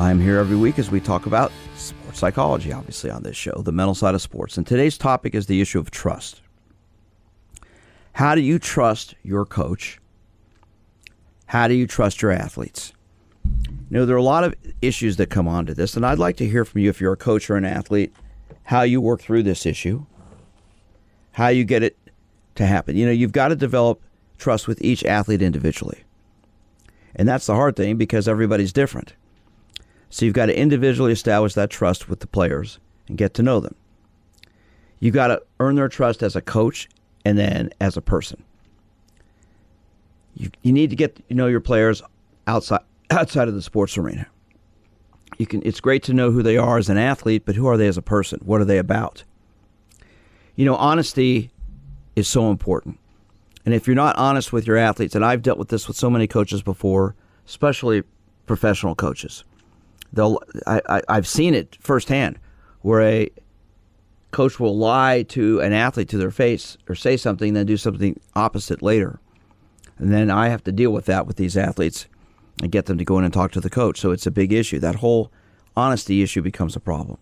[0.00, 3.70] I'm here every week as we talk about sports psychology, obviously, on this show, the
[3.70, 4.58] mental side of sports.
[4.58, 6.40] And today's topic is the issue of trust.
[8.14, 10.00] How do you trust your coach?
[11.46, 12.92] How do you trust your athletes?
[13.44, 16.36] You know, there are a lot of issues that come onto this, and I'd like
[16.38, 18.12] to hear from you if you're a coach or an athlete,
[18.64, 20.04] how you work through this issue,
[21.34, 21.98] how you get it
[22.54, 22.96] to happen.
[22.96, 24.00] You know, you've got to develop
[24.38, 26.04] trust with each athlete individually.
[27.16, 29.14] And that's the hard thing because everybody's different.
[30.10, 33.58] So you've got to individually establish that trust with the players and get to know
[33.58, 33.74] them.
[35.00, 36.88] You've got to earn their trust as a coach
[37.24, 38.42] and then as a person.
[40.36, 42.00] You, you need to get to know your players
[42.46, 44.26] outside outside of the sports arena.
[45.38, 47.76] You can it's great to know who they are as an athlete, but who are
[47.76, 48.40] they as a person?
[48.44, 49.24] What are they about?
[50.56, 51.50] You know, honesty
[52.16, 52.98] is so important.
[53.64, 56.10] And if you're not honest with your athletes, and I've dealt with this with so
[56.10, 57.14] many coaches before,
[57.46, 58.02] especially
[58.46, 59.44] professional coaches,
[60.12, 62.38] they'll I, I, I've seen it firsthand
[62.82, 63.30] where a
[64.30, 68.20] coach will lie to an athlete to their face or say something, then do something
[68.34, 69.20] opposite later.
[69.98, 72.06] And then I have to deal with that with these athletes
[72.60, 74.00] and get them to go in and talk to the coach.
[74.00, 74.78] So it's a big issue.
[74.78, 75.32] That whole
[75.76, 77.18] honesty issue becomes a problem.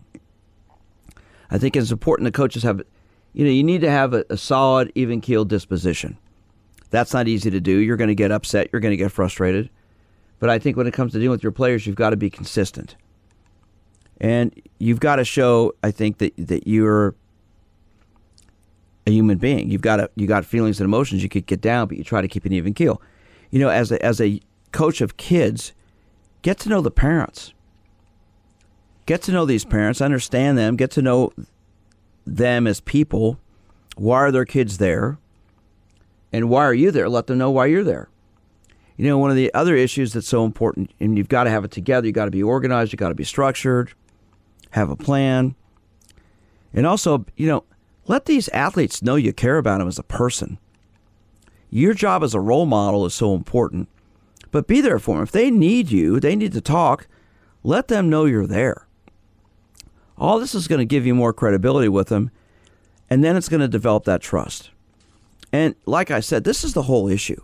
[1.49, 2.81] I think it's important that coaches have,
[3.33, 6.17] you know, you need to have a, a solid, even keeled disposition.
[6.91, 7.77] That's not easy to do.
[7.77, 8.69] You're going to get upset.
[8.71, 9.69] You're going to get frustrated.
[10.39, 12.29] But I think when it comes to dealing with your players, you've got to be
[12.29, 12.95] consistent.
[14.21, 17.15] And you've got to show, I think, that, that you're
[19.07, 19.69] a human being.
[19.69, 22.21] You've got to, you got feelings and emotions you could get down, but you try
[22.21, 23.01] to keep an even keel.
[23.49, 24.39] You know, as a, as a
[24.71, 25.73] coach of kids,
[26.41, 27.53] get to know the parents.
[29.05, 31.33] Get to know these parents, understand them, get to know
[32.25, 33.39] them as people.
[33.95, 35.17] Why are their kids there?
[36.31, 37.09] And why are you there?
[37.09, 38.09] Let them know why you're there.
[38.97, 41.65] You know, one of the other issues that's so important, and you've got to have
[41.65, 43.93] it together, you've got to be organized, you've got to be structured,
[44.71, 45.55] have a plan.
[46.73, 47.63] And also, you know,
[48.05, 50.59] let these athletes know you care about them as a person.
[51.69, 53.89] Your job as a role model is so important,
[54.51, 55.23] but be there for them.
[55.23, 57.07] If they need you, they need to talk,
[57.63, 58.87] let them know you're there.
[60.17, 62.31] All this is going to give you more credibility with them,
[63.09, 64.69] and then it's going to develop that trust.
[65.51, 67.41] And like I said, this is the whole issue.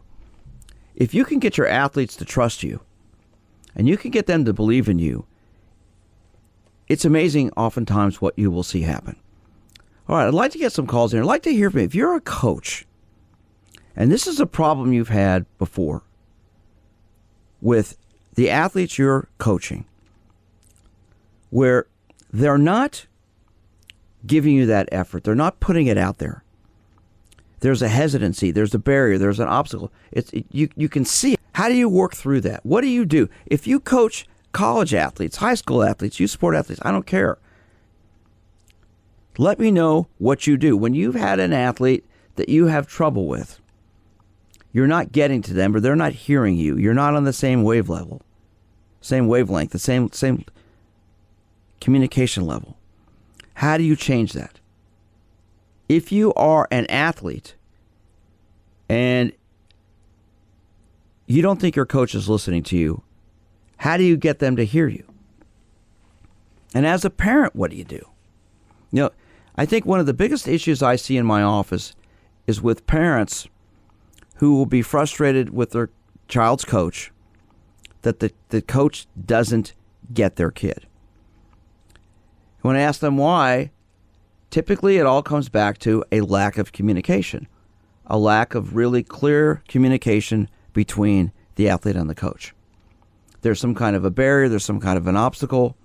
[0.95, 2.81] If you can get your athletes to trust you,
[3.75, 5.25] and you can get them to believe in you,
[6.87, 9.15] it's amazing oftentimes what you will see happen.
[10.07, 11.19] All right, I'd like to get some calls in.
[11.19, 11.85] I'd like to hear from you.
[11.85, 12.85] If you're a coach,
[13.95, 16.01] and this is a problem you've had before
[17.61, 17.97] with
[18.35, 19.85] the athletes you're coaching
[21.49, 21.85] where
[22.31, 23.05] they're not
[24.25, 26.43] giving you that effort, they're not putting it out there.
[27.61, 29.91] There's a hesitancy, there's a barrier, there's an obstacle.
[30.11, 31.39] It's it, you you can see it.
[31.53, 32.65] How do you work through that?
[32.65, 33.29] What do you do?
[33.45, 37.37] If you coach college athletes, high school athletes, youth sport athletes, I don't care.
[39.37, 40.75] Let me know what you do.
[40.75, 43.59] When you've had an athlete that you have trouble with,
[44.71, 46.77] you're not getting to them or they're not hearing you.
[46.77, 48.21] You're not on the same wave level,
[49.01, 50.45] same wavelength, the same same
[51.79, 52.77] communication level.
[53.55, 54.59] How do you change that?
[55.87, 57.55] If you are an athlete
[58.87, 59.31] and
[61.25, 63.03] you don't think your coach is listening to you,
[63.77, 65.03] how do you get them to hear you?
[66.73, 68.07] And as a parent, what do you do?
[68.91, 69.09] You know,
[69.55, 71.93] I think one of the biggest issues I see in my office
[72.47, 73.47] is with parents
[74.35, 75.89] who will be frustrated with their
[76.27, 77.11] child's coach
[78.01, 79.73] that the, the coach doesn't
[80.13, 80.87] get their kid.
[82.61, 83.71] When I ask them why,
[84.49, 87.47] typically it all comes back to a lack of communication,
[88.05, 92.53] a lack of really clear communication between the athlete and the coach.
[93.41, 95.75] There's some kind of a barrier, there's some kind of an obstacle.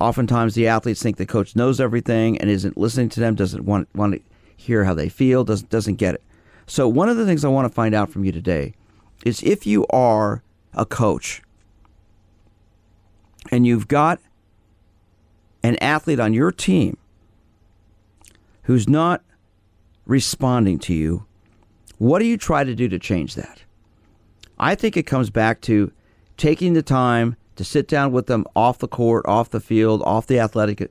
[0.00, 3.88] Oftentimes, the athletes think the coach knows everything and isn't listening to them, doesn't want,
[3.94, 4.20] want to
[4.56, 6.22] hear how they feel, doesn't, doesn't get it.
[6.66, 8.74] So, one of the things I want to find out from you today
[9.24, 10.42] is if you are
[10.74, 11.42] a coach
[13.50, 14.20] and you've got
[15.62, 16.96] an athlete on your team
[18.62, 19.22] who's not
[20.06, 21.24] responding to you,
[21.98, 23.62] what do you try to do to change that?
[24.58, 25.92] I think it comes back to
[26.36, 30.26] taking the time to sit down with them off the court, off the field, off
[30.26, 30.90] the athletic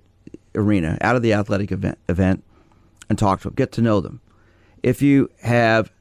[0.54, 2.44] arena, out of the athletic event, event
[3.10, 4.22] and talk to them, get to know them.
[4.84, 5.92] If you have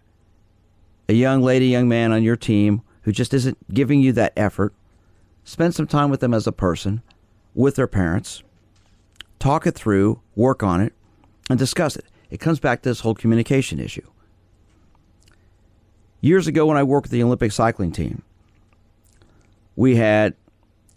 [1.09, 4.75] a young lady, young man on your team who just isn't giving you that effort,
[5.45, 7.03] spend some time with them as a person,
[7.55, 8.43] with their parents,
[9.38, 10.92] talk it through, work on it,
[11.49, 12.05] and discuss it.
[12.31, 14.07] It comes back to this whole communication issue.
[16.20, 18.22] Years ago, when I worked with the Olympic cycling team,
[19.77, 20.35] we had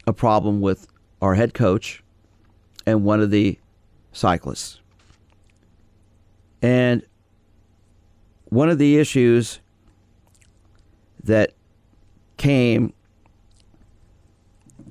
[0.08, 0.88] a problem with
[1.22, 2.04] our head coach
[2.86, 3.60] and one of the
[4.12, 4.80] cyclists.
[6.62, 7.06] And
[8.46, 9.60] one of the issues
[11.24, 11.54] that
[12.38, 12.94] came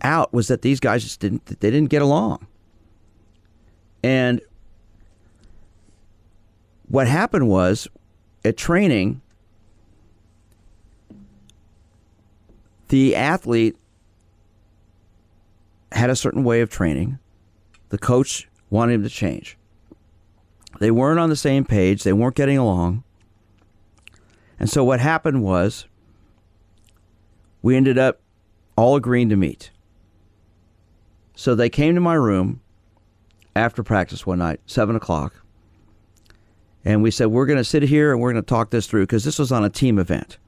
[0.03, 2.47] out was that these guys just didn't they didn't get along.
[4.03, 4.41] And
[6.87, 7.89] what happened was
[8.45, 9.21] at training,
[12.89, 13.77] the athlete
[15.93, 17.19] had a certain way of training.
[17.91, 19.57] The coach wanted him to change.
[20.79, 23.05] They weren't on the same page, they weren't getting along.
[24.61, 25.87] And so what happened was
[27.63, 28.21] we ended up
[28.77, 29.71] all agreeing to meet.
[31.35, 32.61] So they came to my room
[33.59, 35.35] after practice one night, seven o'clock,
[36.85, 39.03] and we said we're going to sit here and we're going to talk this through
[39.03, 40.39] because this was on a team event.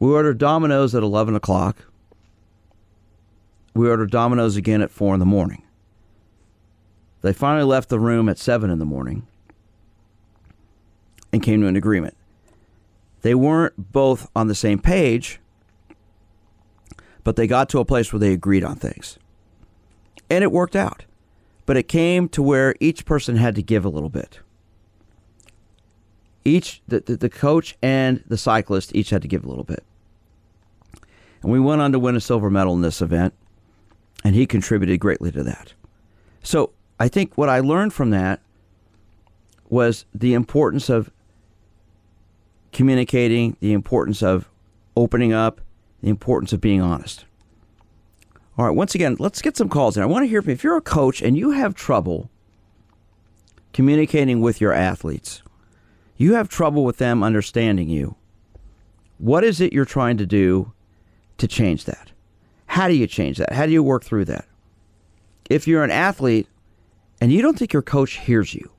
[0.00, 1.84] We ordered Domino's at eleven o'clock.
[3.74, 5.62] We ordered Domino's again at four in the morning.
[7.22, 9.26] They finally left the room at seven in the morning
[11.32, 12.16] and came to an agreement.
[13.22, 15.40] They weren't both on the same page,
[17.24, 19.18] but they got to a place where they agreed on things
[20.30, 21.04] and it worked out.
[21.66, 24.40] But it came to where each person had to give a little bit.
[26.44, 29.82] Each the, the, the coach and the cyclist each had to give a little bit.
[31.42, 33.34] And we went on to win a silver medal in this event,
[34.24, 35.72] and he contributed greatly to that.
[36.42, 38.40] So I think what I learned from that
[39.68, 41.10] was the importance of
[42.72, 44.48] communicating, the importance of
[44.96, 45.60] opening up,
[46.02, 47.24] the importance of being honest.
[48.56, 50.02] All right, once again, let's get some calls in.
[50.02, 50.54] I want to hear from you.
[50.54, 52.30] if you're a coach and you have trouble
[53.72, 55.42] communicating with your athletes,
[56.16, 58.14] you have trouble with them understanding you.
[59.18, 60.72] What is it you're trying to do
[61.38, 62.12] to change that?
[62.66, 63.52] How do you change that?
[63.52, 64.46] How do you work through that?
[65.50, 66.46] If you're an athlete
[67.20, 68.70] and you don't think your coach hears you,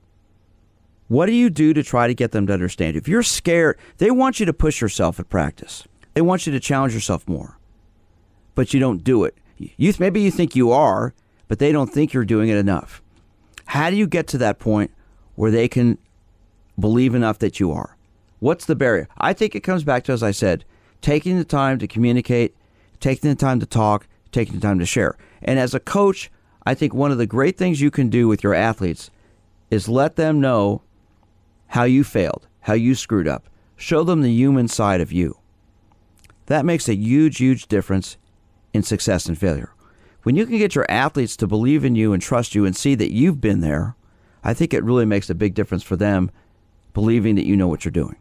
[1.10, 2.96] what do you do to try to get them to understand?
[2.96, 3.00] You?
[3.00, 5.84] If you're scared, they want you to push yourself at practice.
[6.14, 7.58] They want you to challenge yourself more,
[8.56, 11.14] but you don't do it you maybe you think you are,
[11.48, 13.02] but they don't think you're doing it enough.
[13.68, 14.92] How do you get to that point
[15.36, 15.98] where they can
[16.80, 17.98] believe enough that you are?
[18.40, 19.08] What's the barrier?
[19.18, 20.66] I think it comes back to as I said,
[21.02, 22.56] taking the time to communicate,
[23.00, 25.18] taking the time to talk, taking the time to share.
[25.42, 26.32] And as a coach,
[26.66, 29.10] I think one of the great things you can do with your athletes
[29.70, 30.82] is let them know
[31.68, 33.50] how you failed, how you screwed up.
[33.76, 35.38] Show them the human side of you.
[36.48, 38.18] That makes a huge, huge difference
[38.76, 39.74] in success and failure.
[40.24, 42.96] When you can get your athletes to believe in you and trust you and see
[42.96, 43.96] that you've been there,
[44.44, 46.30] I think it really makes a big difference for them
[46.94, 48.16] believing that you know what you're doing.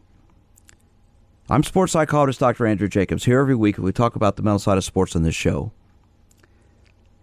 [1.49, 2.65] I'm sports psychologist Dr.
[2.65, 3.77] Andrew Jacobs here every week.
[3.77, 5.71] We talk about the mental side of sports on this show.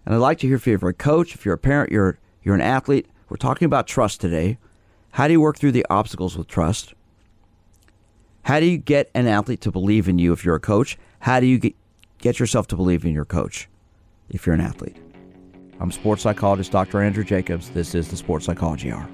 [0.05, 2.55] And I'd like to hear if you're a coach, if you're a parent, you're, you're
[2.55, 3.07] an athlete.
[3.29, 4.59] We're talking about trust today.
[5.13, 6.95] How do you work through the obstacles with trust?
[8.45, 10.99] How do you get an athlete to believe in you if you're a coach?
[11.21, 11.75] How do you get,
[12.23, 13.69] get yourself to believe in your coach
[14.31, 14.97] if you're an athlete?
[15.81, 17.03] I'm sports psychologist Dr.
[17.03, 17.69] Andrew Jacobs.
[17.71, 19.09] This is the Sports Psychology Hour.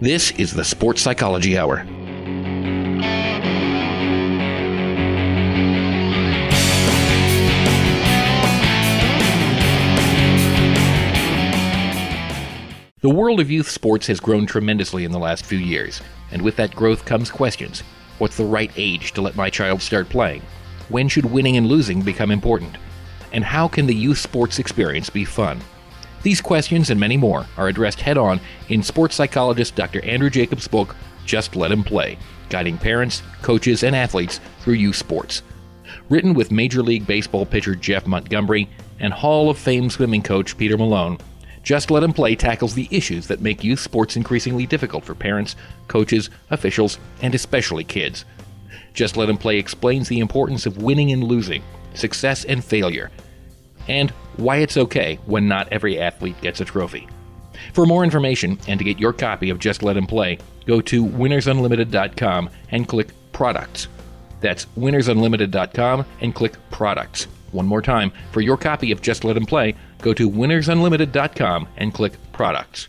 [0.00, 1.84] This is the Sports Psychology Hour.
[13.00, 16.56] The world of youth sports has grown tremendously in the last few years, and with
[16.56, 17.82] that growth comes questions.
[18.18, 20.42] What's the right age to let my child start playing?
[20.90, 22.76] When should winning and losing become important?
[23.32, 25.60] And how can the youth sports experience be fun?
[26.24, 30.04] These questions and many more are addressed head on in sports psychologist Dr.
[30.04, 32.18] Andrew Jacobs' book, Just Let Him Play
[32.48, 35.42] Guiding Parents, Coaches, and Athletes Through Youth Sports.
[36.08, 38.68] Written with Major League Baseball pitcher Jeff Montgomery
[38.98, 41.18] and Hall of Fame swimming coach Peter Malone,
[41.62, 45.54] just Let Him Play tackles the issues that make youth sports increasingly difficult for parents,
[45.86, 48.24] coaches, officials, and especially kids.
[48.94, 51.62] Just Let Him Play explains the importance of winning and losing,
[51.94, 53.10] success and failure,
[53.88, 57.08] and why it's okay when not every athlete gets a trophy.
[57.72, 61.04] For more information and to get your copy of Just Let Him Play, go to
[61.04, 63.88] winnersunlimited.com and click Products.
[64.40, 67.26] That's winnersunlimited.com and click Products.
[67.52, 71.92] One more time, for your copy of Just Let Him Play, go to winnersunlimited.com and
[71.92, 72.88] click Products.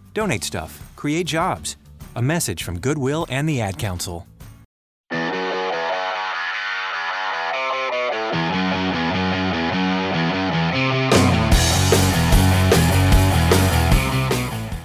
[0.13, 1.77] Donate stuff, create jobs.
[2.15, 4.27] A message from Goodwill and the Ad Council.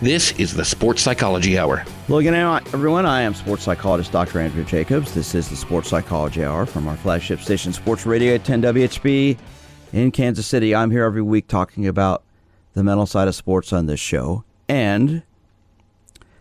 [0.07, 1.79] This is the Sports Psychology Hour.
[2.07, 3.05] Hello again, everyone.
[3.07, 4.39] I am sports psychologist Dr.
[4.39, 5.13] Andrew Jacobs.
[5.13, 9.37] This is the Sports Psychology Hour from our flagship station, Sports Radio 10 WHB
[9.93, 10.77] in Kansas City.
[10.77, 12.23] I'm here every week talking about
[12.75, 14.45] the mental side of sports on this show.
[14.69, 15.23] And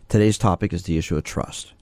[0.09, 1.73] today's topic is the issue of trust.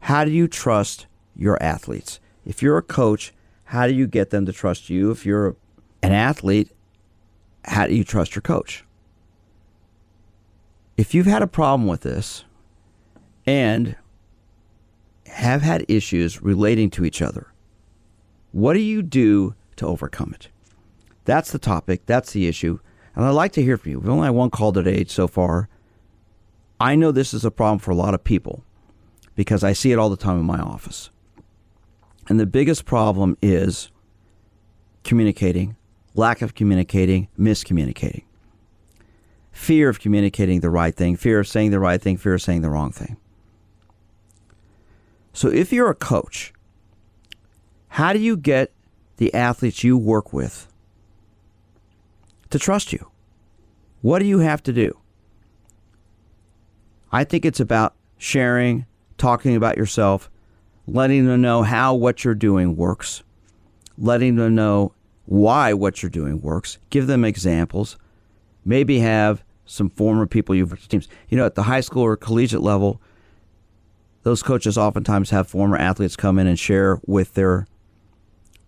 [0.00, 1.06] How do you trust
[1.36, 2.20] your athletes?
[2.46, 3.32] If you're a coach,
[3.64, 5.10] how do you get them to trust you?
[5.10, 5.56] If you're
[6.02, 6.70] an athlete,
[7.64, 8.84] how do you trust your coach?
[10.96, 12.44] If you've had a problem with this
[13.46, 13.94] and
[15.26, 17.52] have had issues relating to each other,
[18.52, 20.48] what do you do to overcome it?
[21.24, 22.06] That's the topic.
[22.06, 22.80] That's the issue.
[23.18, 23.98] And I'd like to hear from you.
[23.98, 25.68] We've only had one call today so far.
[26.78, 28.62] I know this is a problem for a lot of people
[29.34, 31.10] because I see it all the time in my office.
[32.28, 33.90] And the biggest problem is
[35.02, 35.74] communicating,
[36.14, 38.22] lack of communicating, miscommunicating,
[39.50, 42.62] fear of communicating the right thing, fear of saying the right thing, fear of saying
[42.62, 43.16] the wrong thing.
[45.32, 46.52] So if you're a coach,
[47.88, 48.70] how do you get
[49.16, 50.68] the athletes you work with
[52.50, 53.10] to trust you?
[54.00, 54.96] What do you have to do?
[57.10, 58.86] I think it's about sharing,
[59.16, 60.30] talking about yourself,
[60.86, 63.22] letting them know how what you're doing works,
[63.96, 64.92] letting them know
[65.26, 67.98] why what you're doing works, give them examples,
[68.64, 71.08] maybe have some former people you've teams.
[71.28, 73.00] You know, at the high school or collegiate level,
[74.22, 77.66] those coaches oftentimes have former athletes come in and share with their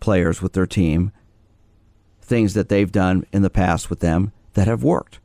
[0.00, 1.12] players, with their team,
[2.30, 5.18] things that they've done in the past with them that have worked.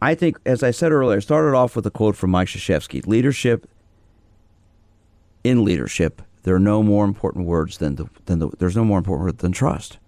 [0.00, 3.06] I think, as I said earlier, I started off with a quote from Mike Krzyzewski
[3.06, 3.68] leadership
[5.42, 8.98] in leadership there are no more important words than the, than the, there's no more
[8.98, 9.98] important word than trust.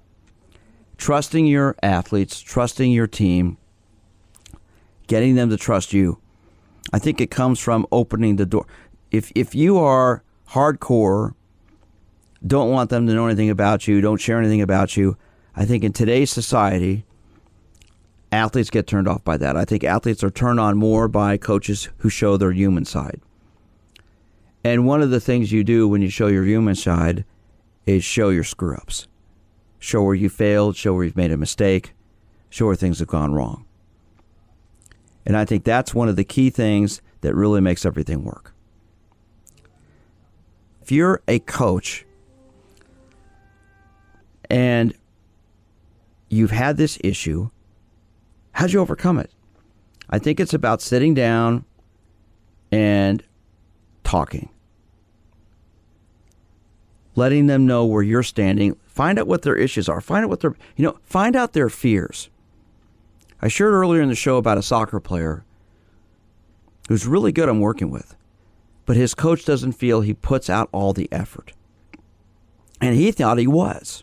[0.96, 3.56] Trusting your athletes, trusting your team,
[5.06, 6.18] getting them to trust you.
[6.92, 8.66] I think it comes from opening the door.
[9.10, 11.34] If if you are hardcore,
[12.46, 15.16] don't want them to know anything about you, don't share anything about you,
[15.56, 17.04] I think in today's society,
[18.32, 19.56] athletes get turned off by that.
[19.56, 23.20] I think athletes are turned on more by coaches who show their human side.
[24.64, 27.24] And one of the things you do when you show your human side
[27.86, 29.06] is show your screw ups.
[29.78, 31.92] Show where you failed, show where you've made a mistake,
[32.48, 33.66] show where things have gone wrong.
[35.26, 38.54] And I think that's one of the key things that really makes everything work.
[40.82, 42.04] If you're a coach
[44.50, 44.94] and
[46.28, 47.50] you've had this issue,
[48.52, 49.30] how'd you overcome it?
[50.10, 51.64] I think it's about sitting down
[52.70, 53.22] and
[54.02, 54.48] talking
[57.16, 58.74] letting them know where you're standing.
[58.86, 60.00] Find out what their issues are.
[60.00, 62.28] Find out what their, you know, find out their fears.
[63.40, 65.44] I shared earlier in the show about a soccer player
[66.88, 68.16] who's really good I'm working with,
[68.86, 71.52] but his coach doesn't feel he puts out all the effort.
[72.80, 74.02] And he thought he was.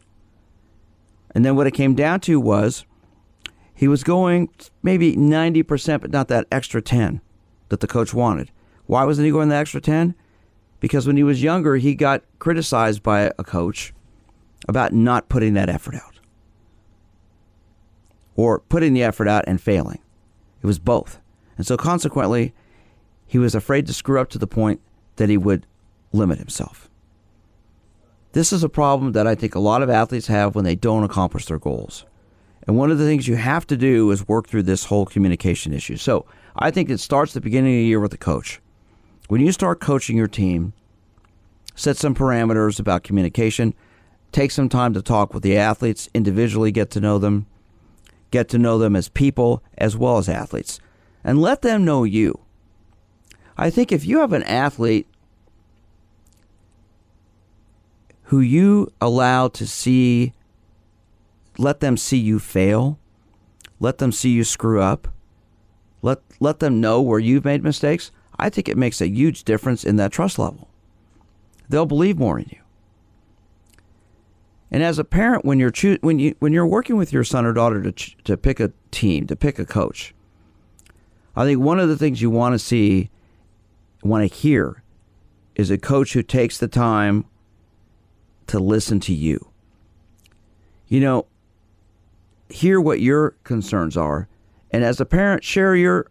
[1.33, 2.85] And then what it came down to was
[3.73, 4.49] he was going
[4.83, 7.21] maybe 90%, but not that extra 10
[7.69, 8.51] that the coach wanted.
[8.85, 10.15] Why wasn't he going the extra 10?
[10.81, 13.93] because when he was younger, he got criticized by a coach
[14.67, 16.19] about not putting that effort out
[18.35, 19.99] or putting the effort out and failing.
[20.61, 21.21] It was both.
[21.55, 22.53] And so consequently,
[23.27, 24.81] he was afraid to screw up to the point
[25.15, 25.65] that he would
[26.11, 26.89] limit himself.
[28.33, 31.03] This is a problem that I think a lot of athletes have when they don't
[31.03, 32.05] accomplish their goals.
[32.65, 35.73] And one of the things you have to do is work through this whole communication
[35.73, 35.97] issue.
[35.97, 36.25] So
[36.55, 38.61] I think it starts at the beginning of the year with the coach.
[39.27, 40.73] When you start coaching your team,
[41.75, 43.73] set some parameters about communication,
[44.31, 47.47] take some time to talk with the athletes individually, get to know them,
[48.29, 50.79] get to know them as people as well as athletes,
[51.23, 52.39] and let them know you.
[53.57, 55.07] I think if you have an athlete
[58.31, 60.31] who you allow to see,
[61.57, 62.97] let them see you fail,
[63.81, 65.09] let them see you screw up,
[66.01, 68.09] let, let them know where you've made mistakes.
[68.39, 70.69] I think it makes a huge difference in that trust level.
[71.67, 72.59] They'll believe more in you.
[74.71, 77.45] And as a parent, when you're choo- when you when you're working with your son
[77.45, 80.15] or daughter to ch- to pick a team, to pick a coach,
[81.35, 83.09] I think one of the things you want to see,
[84.01, 84.83] want to hear,
[85.55, 87.25] is a coach who takes the time
[88.51, 89.51] to listen to you.
[90.87, 91.25] You know,
[92.49, 94.27] hear what your concerns are,
[94.71, 96.07] and as a parent, share your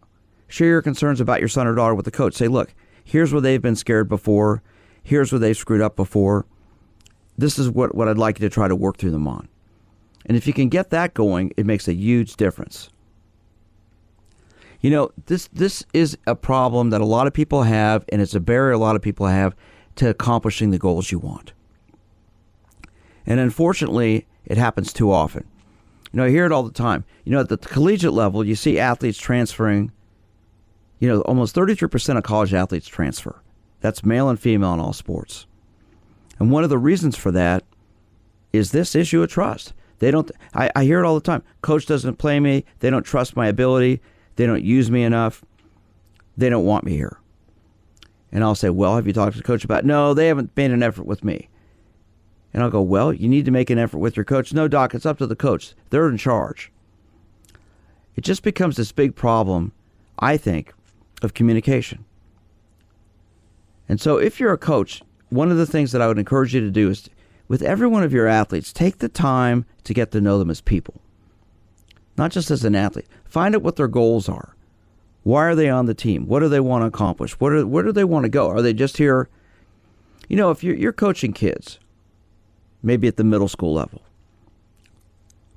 [0.51, 2.33] Share your concerns about your son or daughter with the coach.
[2.33, 2.73] Say, look,
[3.05, 4.61] here's where they've been scared before.
[5.01, 6.45] Here's where they've screwed up before.
[7.37, 9.47] This is what, what I'd like you to try to work through them on.
[10.25, 12.89] And if you can get that going, it makes a huge difference.
[14.81, 18.35] You know, this this is a problem that a lot of people have, and it's
[18.35, 19.55] a barrier a lot of people have
[19.95, 21.53] to accomplishing the goals you want.
[23.25, 25.45] And unfortunately, it happens too often.
[26.11, 27.05] You know, I hear it all the time.
[27.23, 29.91] You know, at the collegiate level, you see athletes transferring
[31.01, 33.41] you know, almost 33% of college athletes transfer.
[33.81, 35.47] That's male and female in all sports.
[36.39, 37.63] And one of the reasons for that
[38.53, 39.73] is this issue of trust.
[39.97, 41.41] They don't, I, I hear it all the time.
[41.63, 42.65] Coach doesn't play me.
[42.79, 43.99] They don't trust my ability.
[44.35, 45.43] They don't use me enough.
[46.37, 47.19] They don't want me here.
[48.31, 49.85] And I'll say, Well, have you talked to the coach about it?
[49.85, 51.49] No, they haven't made an effort with me.
[52.53, 54.53] And I'll go, Well, you need to make an effort with your coach.
[54.53, 55.73] No, Doc, it's up to the coach.
[55.89, 56.71] They're in charge.
[58.15, 59.71] It just becomes this big problem,
[60.19, 60.73] I think,
[61.21, 62.05] of communication.
[63.87, 66.61] And so, if you're a coach, one of the things that I would encourage you
[66.61, 67.09] to do is
[67.47, 70.61] with every one of your athletes, take the time to get to know them as
[70.61, 71.01] people,
[72.17, 73.07] not just as an athlete.
[73.25, 74.55] Find out what their goals are.
[75.23, 76.27] Why are they on the team?
[76.27, 77.39] What do they want to accomplish?
[77.39, 78.49] What are, where do they want to go?
[78.49, 79.29] Are they just here?
[80.27, 81.77] You know, if you're, you're coaching kids,
[82.83, 84.01] maybe at the middle school level,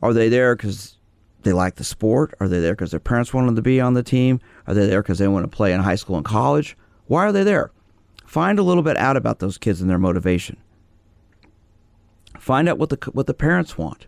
[0.03, 0.99] are they there because
[1.43, 2.35] they like the sport?
[2.41, 4.41] Are they there because their parents want them to be on the team?
[4.66, 6.77] Are they there because they want to play in high school and college?
[7.07, 7.70] Why are they there?
[8.27, 10.57] Find a little bit out about those kids and their motivation.
[12.39, 14.07] Find out what the what the parents want.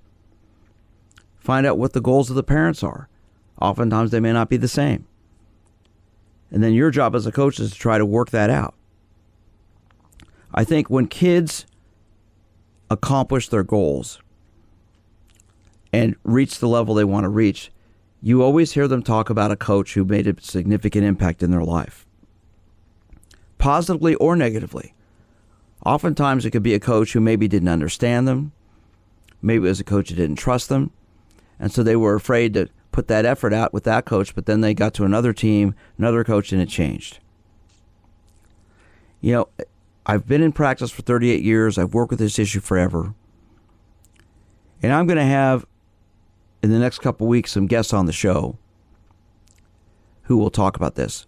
[1.39, 3.09] Find out what the goals of the parents are.
[3.61, 5.07] Oftentimes they may not be the same.
[6.51, 8.75] And then your job as a coach is to try to work that out.
[10.53, 11.67] I think when kids
[12.91, 14.20] accomplish their goals
[15.93, 17.70] and reach the level they want to reach,
[18.22, 21.64] you always hear them talk about a coach who made a significant impact in their
[21.64, 22.07] life,
[23.59, 24.95] positively or negatively.
[25.84, 28.53] Oftentimes, it could be a coach who maybe didn't understand them,
[29.41, 30.91] maybe it was a coach who didn't trust them,
[31.59, 34.62] and so they were afraid to put that effort out with that coach, but then
[34.62, 37.18] they got to another team, another coach, and it changed.
[39.20, 39.49] You know,
[40.09, 43.13] I've been in practice for 38 years, I've worked with this issue forever,
[44.81, 45.67] and I'm going to have
[46.63, 48.57] in the next couple weeks some guests on the show
[50.23, 51.27] who will talk about this.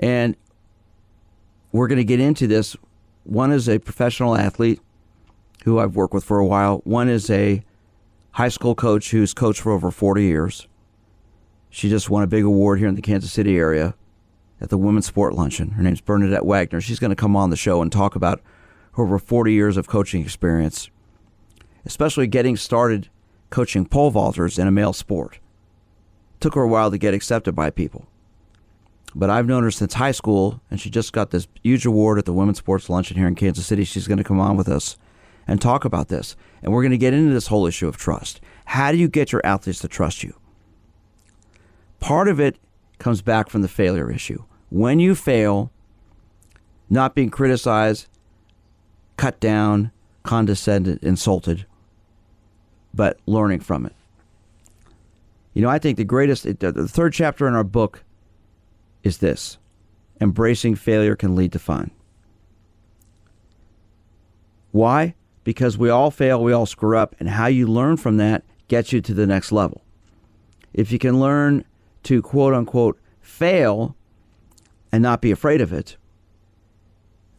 [0.00, 0.36] And
[1.70, 2.76] we're going to get into this.
[3.22, 4.80] One is a professional athlete
[5.64, 6.80] who I've worked with for a while.
[6.84, 7.62] One is a
[8.32, 10.66] high school coach who's coached for over 40 years.
[11.70, 13.94] She just won a big award here in the Kansas City area
[14.60, 15.70] at the Women's Sport Luncheon.
[15.72, 16.80] Her name's Bernadette Wagner.
[16.80, 18.40] She's going to come on the show and talk about
[18.92, 20.90] her over 40 years of coaching experience,
[21.84, 23.08] especially getting started
[23.50, 25.38] coaching pole vaulters in a male sport.
[26.40, 28.06] Took her a while to get accepted by people.
[29.14, 32.24] But I've known her since high school, and she just got this huge award at
[32.26, 33.84] the Women's Sports Luncheon here in Kansas City.
[33.84, 34.98] She's going to come on with us
[35.46, 36.36] and talk about this.
[36.62, 38.40] And we're going to get into this whole issue of trust.
[38.66, 40.34] How do you get your athletes to trust you?
[42.00, 42.58] Part of it
[42.98, 44.44] comes back from the failure issue.
[44.70, 45.70] When you fail,
[46.90, 48.06] not being criticized,
[49.16, 49.90] cut down,
[50.22, 51.66] condescended, insulted,
[52.92, 53.94] but learning from it.
[55.54, 58.04] You know, I think the greatest, the third chapter in our book
[59.02, 59.58] is this
[60.20, 61.90] embracing failure can lead to fun.
[64.72, 65.14] Why?
[65.48, 68.92] because we all fail, we all screw up, and how you learn from that gets
[68.92, 69.80] you to the next level.
[70.74, 71.64] If you can learn
[72.04, 73.96] to quote unquote fail
[74.92, 75.96] and not be afraid of it,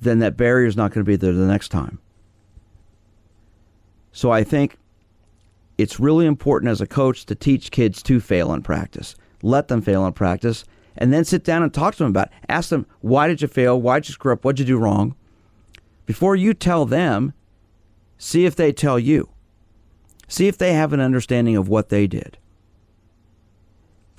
[0.01, 1.99] then that barrier is not going to be there the next time.
[4.11, 4.77] So I think
[5.77, 9.15] it's really important as a coach to teach kids to fail in practice.
[9.41, 10.65] Let them fail in practice
[10.97, 12.33] and then sit down and talk to them about it.
[12.49, 13.79] Ask them, why did you fail?
[13.79, 14.43] Why did you screw up?
[14.43, 15.15] What did you do wrong?
[16.05, 17.33] Before you tell them,
[18.21, 19.29] See if they tell you.
[20.27, 22.37] See if they have an understanding of what they did.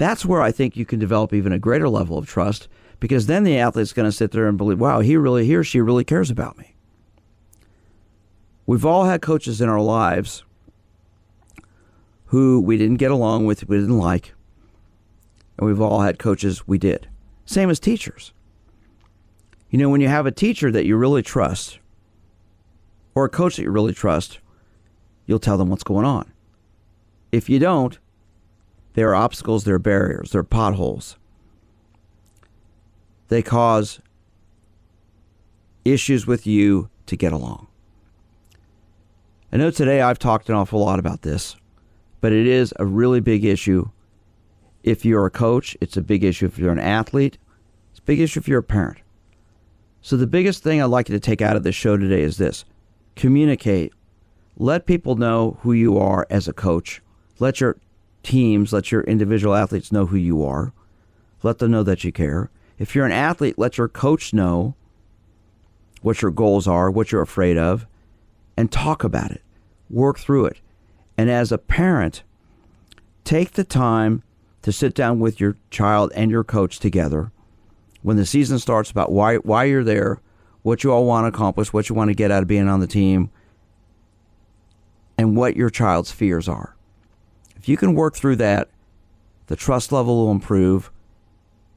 [0.01, 2.69] That's where I think you can develop even a greater level of trust
[3.01, 5.63] because then the athlete's going to sit there and believe, wow, he really, he or
[5.63, 6.75] she really cares about me.
[8.65, 10.43] We've all had coaches in our lives
[12.29, 14.33] who we didn't get along with, we didn't like,
[15.59, 17.07] and we've all had coaches we did.
[17.45, 18.33] Same as teachers.
[19.69, 21.79] You know, when you have a teacher that you really trust,
[23.15, 24.39] or a coach that you really trust,
[25.27, 26.33] you'll tell them what's going on.
[27.33, 27.99] If you don't,
[28.95, 31.17] there are obstacles, there are barriers, there are potholes.
[33.29, 34.01] They cause
[35.85, 37.69] issues with you to get along.
[39.53, 41.57] I know today I've talked an awful lot about this,
[42.21, 43.89] but it is a really big issue
[44.83, 47.39] if you're a coach, it's a big issue if you're an athlete,
[47.91, 48.99] it's a big issue if you're a parent.
[50.03, 52.39] So, the biggest thing I'd like you to take out of this show today is
[52.39, 52.65] this
[53.17, 53.93] communicate.
[54.57, 57.03] Let people know who you are as a coach.
[57.39, 57.77] Let your
[58.23, 60.73] teams, let your individual athletes know who you are.
[61.43, 62.51] Let them know that you care.
[62.79, 64.75] If you're an athlete, let your coach know
[66.03, 67.87] what your goals are, what you're afraid of,
[68.57, 69.43] and talk about it.
[69.89, 70.61] Work through it.
[71.17, 72.23] And as a parent,
[73.25, 74.23] take the time
[74.63, 77.33] to sit down with your child and your coach together
[78.03, 80.21] when the season starts about why why you're there,
[80.63, 82.81] what you all want to accomplish, what you want to get out of being on
[82.81, 83.31] the team,
[85.19, 86.77] and what your child's fears are.
[87.61, 88.71] If you can work through that,
[89.49, 90.91] the trust level will improve,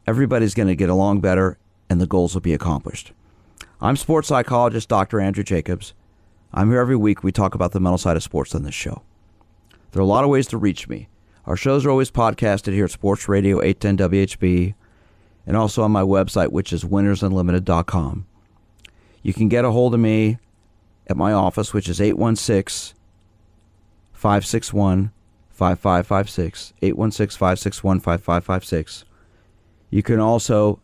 [0.07, 1.57] everybody's going to get along better,
[1.89, 3.11] and the goals will be accomplished.
[3.81, 5.19] I'm sports psychologist Dr.
[5.19, 5.93] Andrew Jacobs.
[6.53, 7.21] I'm here every week.
[7.21, 9.01] We talk about the mental side of sports on this show.
[9.91, 11.09] There are a lot of ways to reach me.
[11.45, 14.75] Our shows are always podcasted here at Sports Radio 810 WHB
[15.45, 18.25] and also on my website, which is winnersunlimited.com.
[19.21, 20.37] You can get a hold of me
[21.07, 22.97] at my office, which is 816
[24.13, 25.11] 561
[25.63, 26.73] 5556.
[26.81, 29.05] 816 561 5556.
[29.89, 30.79] You can also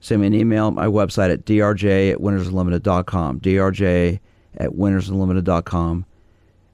[0.00, 3.40] send me an email at my website at drj at winnersunlimited.com.
[3.40, 4.20] drj
[4.56, 6.06] at winnersunlimited.com.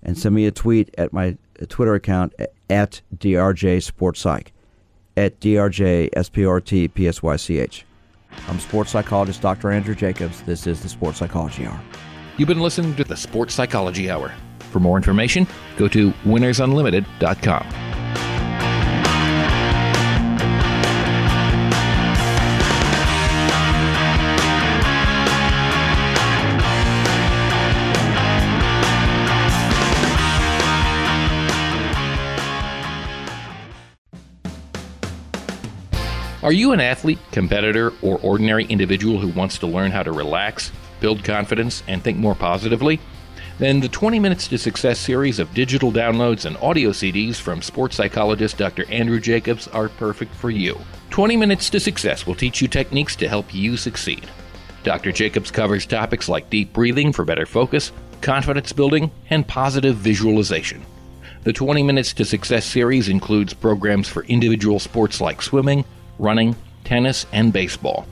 [0.02, 2.34] And send me a tweet at my uh, Twitter account
[2.70, 4.52] at drj sports psych.
[5.16, 7.86] At drj S-P-R-T P-S-Y-C-H.
[8.48, 9.70] I'm sports psychologist Dr.
[9.70, 10.42] Andrew Jacobs.
[10.42, 11.80] This is the Sports Psychology Hour.
[12.36, 14.32] You've been listening to the Sports Psychology Hour.
[14.70, 15.46] For more information,
[15.76, 17.86] go to winnersunlimited.com.
[36.46, 40.70] Are you an athlete, competitor, or ordinary individual who wants to learn how to relax,
[41.00, 43.00] build confidence, and think more positively?
[43.58, 47.96] Then the 20 Minutes to Success series of digital downloads and audio CDs from sports
[47.96, 48.84] psychologist Dr.
[48.90, 50.78] Andrew Jacobs are perfect for you.
[51.08, 54.28] 20 Minutes to Success will teach you techniques to help you succeed.
[54.84, 55.10] Dr.
[55.10, 60.84] Jacobs covers topics like deep breathing for better focus, confidence building, and positive visualization.
[61.44, 65.82] The 20 Minutes to Success series includes programs for individual sports like swimming,
[66.18, 66.54] running,
[66.84, 68.06] tennis, and baseball.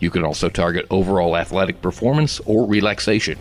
[0.00, 3.38] You can also target overall athletic performance or relaxation.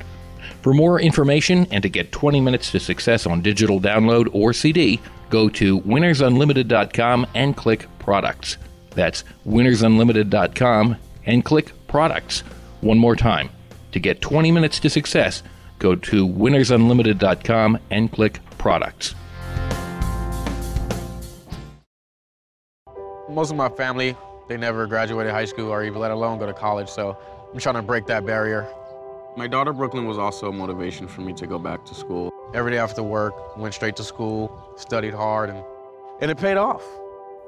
[0.66, 4.99] For more information and to get 20 minutes to success on digital download or CD,
[5.30, 8.57] go to winnersunlimited.com and click products.
[8.89, 10.95] That's winnersunlimited.com
[11.28, 12.39] and click products.
[12.82, 13.51] One more time.
[13.91, 15.43] To get 20 minutes to success,
[15.78, 19.13] go to winnersunlimited.com and click products.
[23.30, 26.53] Most of my family, they never graduated high school or even let alone go to
[26.53, 27.16] college, so
[27.53, 28.68] I'm trying to break that barrier.
[29.38, 32.31] My daughter Brooklyn was also a motivation for me to go back to school.
[32.53, 35.61] Every day after work, went straight to school, studied hard, and,
[36.21, 36.81] and it paid off.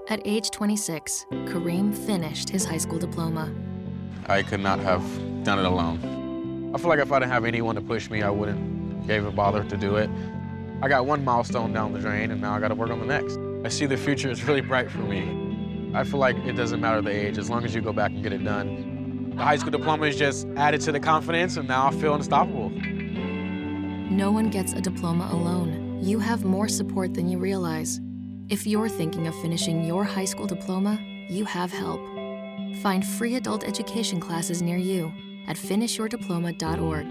[0.09, 3.53] At age 26, Kareem finished his high school diploma.
[4.25, 5.01] I could not have
[5.45, 6.73] done it alone.
[6.75, 9.63] I feel like if I didn't have anyone to push me, I wouldn't even bother
[9.63, 10.09] to do it.
[10.81, 13.05] I got one milestone down the drain, and now I got to work on the
[13.05, 13.37] next.
[13.63, 15.93] I see the future is really bright for me.
[15.95, 18.21] I feel like it doesn't matter the age, as long as you go back and
[18.21, 18.96] get it done.
[19.37, 22.71] The high school diploma is just added to the confidence, and now I feel unstoppable.
[22.71, 25.99] No one gets a diploma alone.
[26.01, 27.99] You have more support than you realize.
[28.49, 30.97] If you're thinking of finishing your high school diploma,
[31.29, 32.01] you have help.
[32.81, 35.13] Find free adult education classes near you
[35.47, 37.09] at finishyourdiploma.org.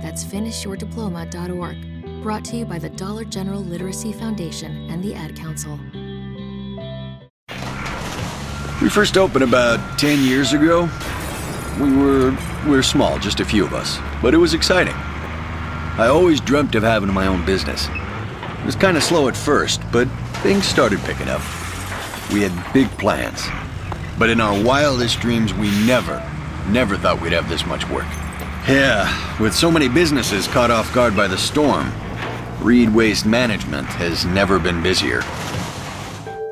[0.00, 2.22] That's finishyourdiploma.org.
[2.22, 5.78] Brought to you by the Dollar General Literacy Foundation and the Ad Council.
[8.80, 10.88] We first opened about 10 years ago.
[11.80, 14.94] We were we were small, just a few of us, but it was exciting.
[14.94, 17.88] I always dreamt of having my own business.
[17.88, 20.08] It was kind of slow at first, but
[20.42, 21.40] things started picking up.
[22.32, 23.46] We had big plans.
[24.18, 26.18] But in our wildest dreams, we never,
[26.68, 28.06] never thought we'd have this much work.
[28.66, 31.92] Yeah, with so many businesses caught off guard by the storm,
[32.60, 35.22] Reed Waste Management has never been busier.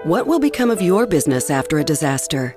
[0.05, 2.57] What will become of your business after a disaster?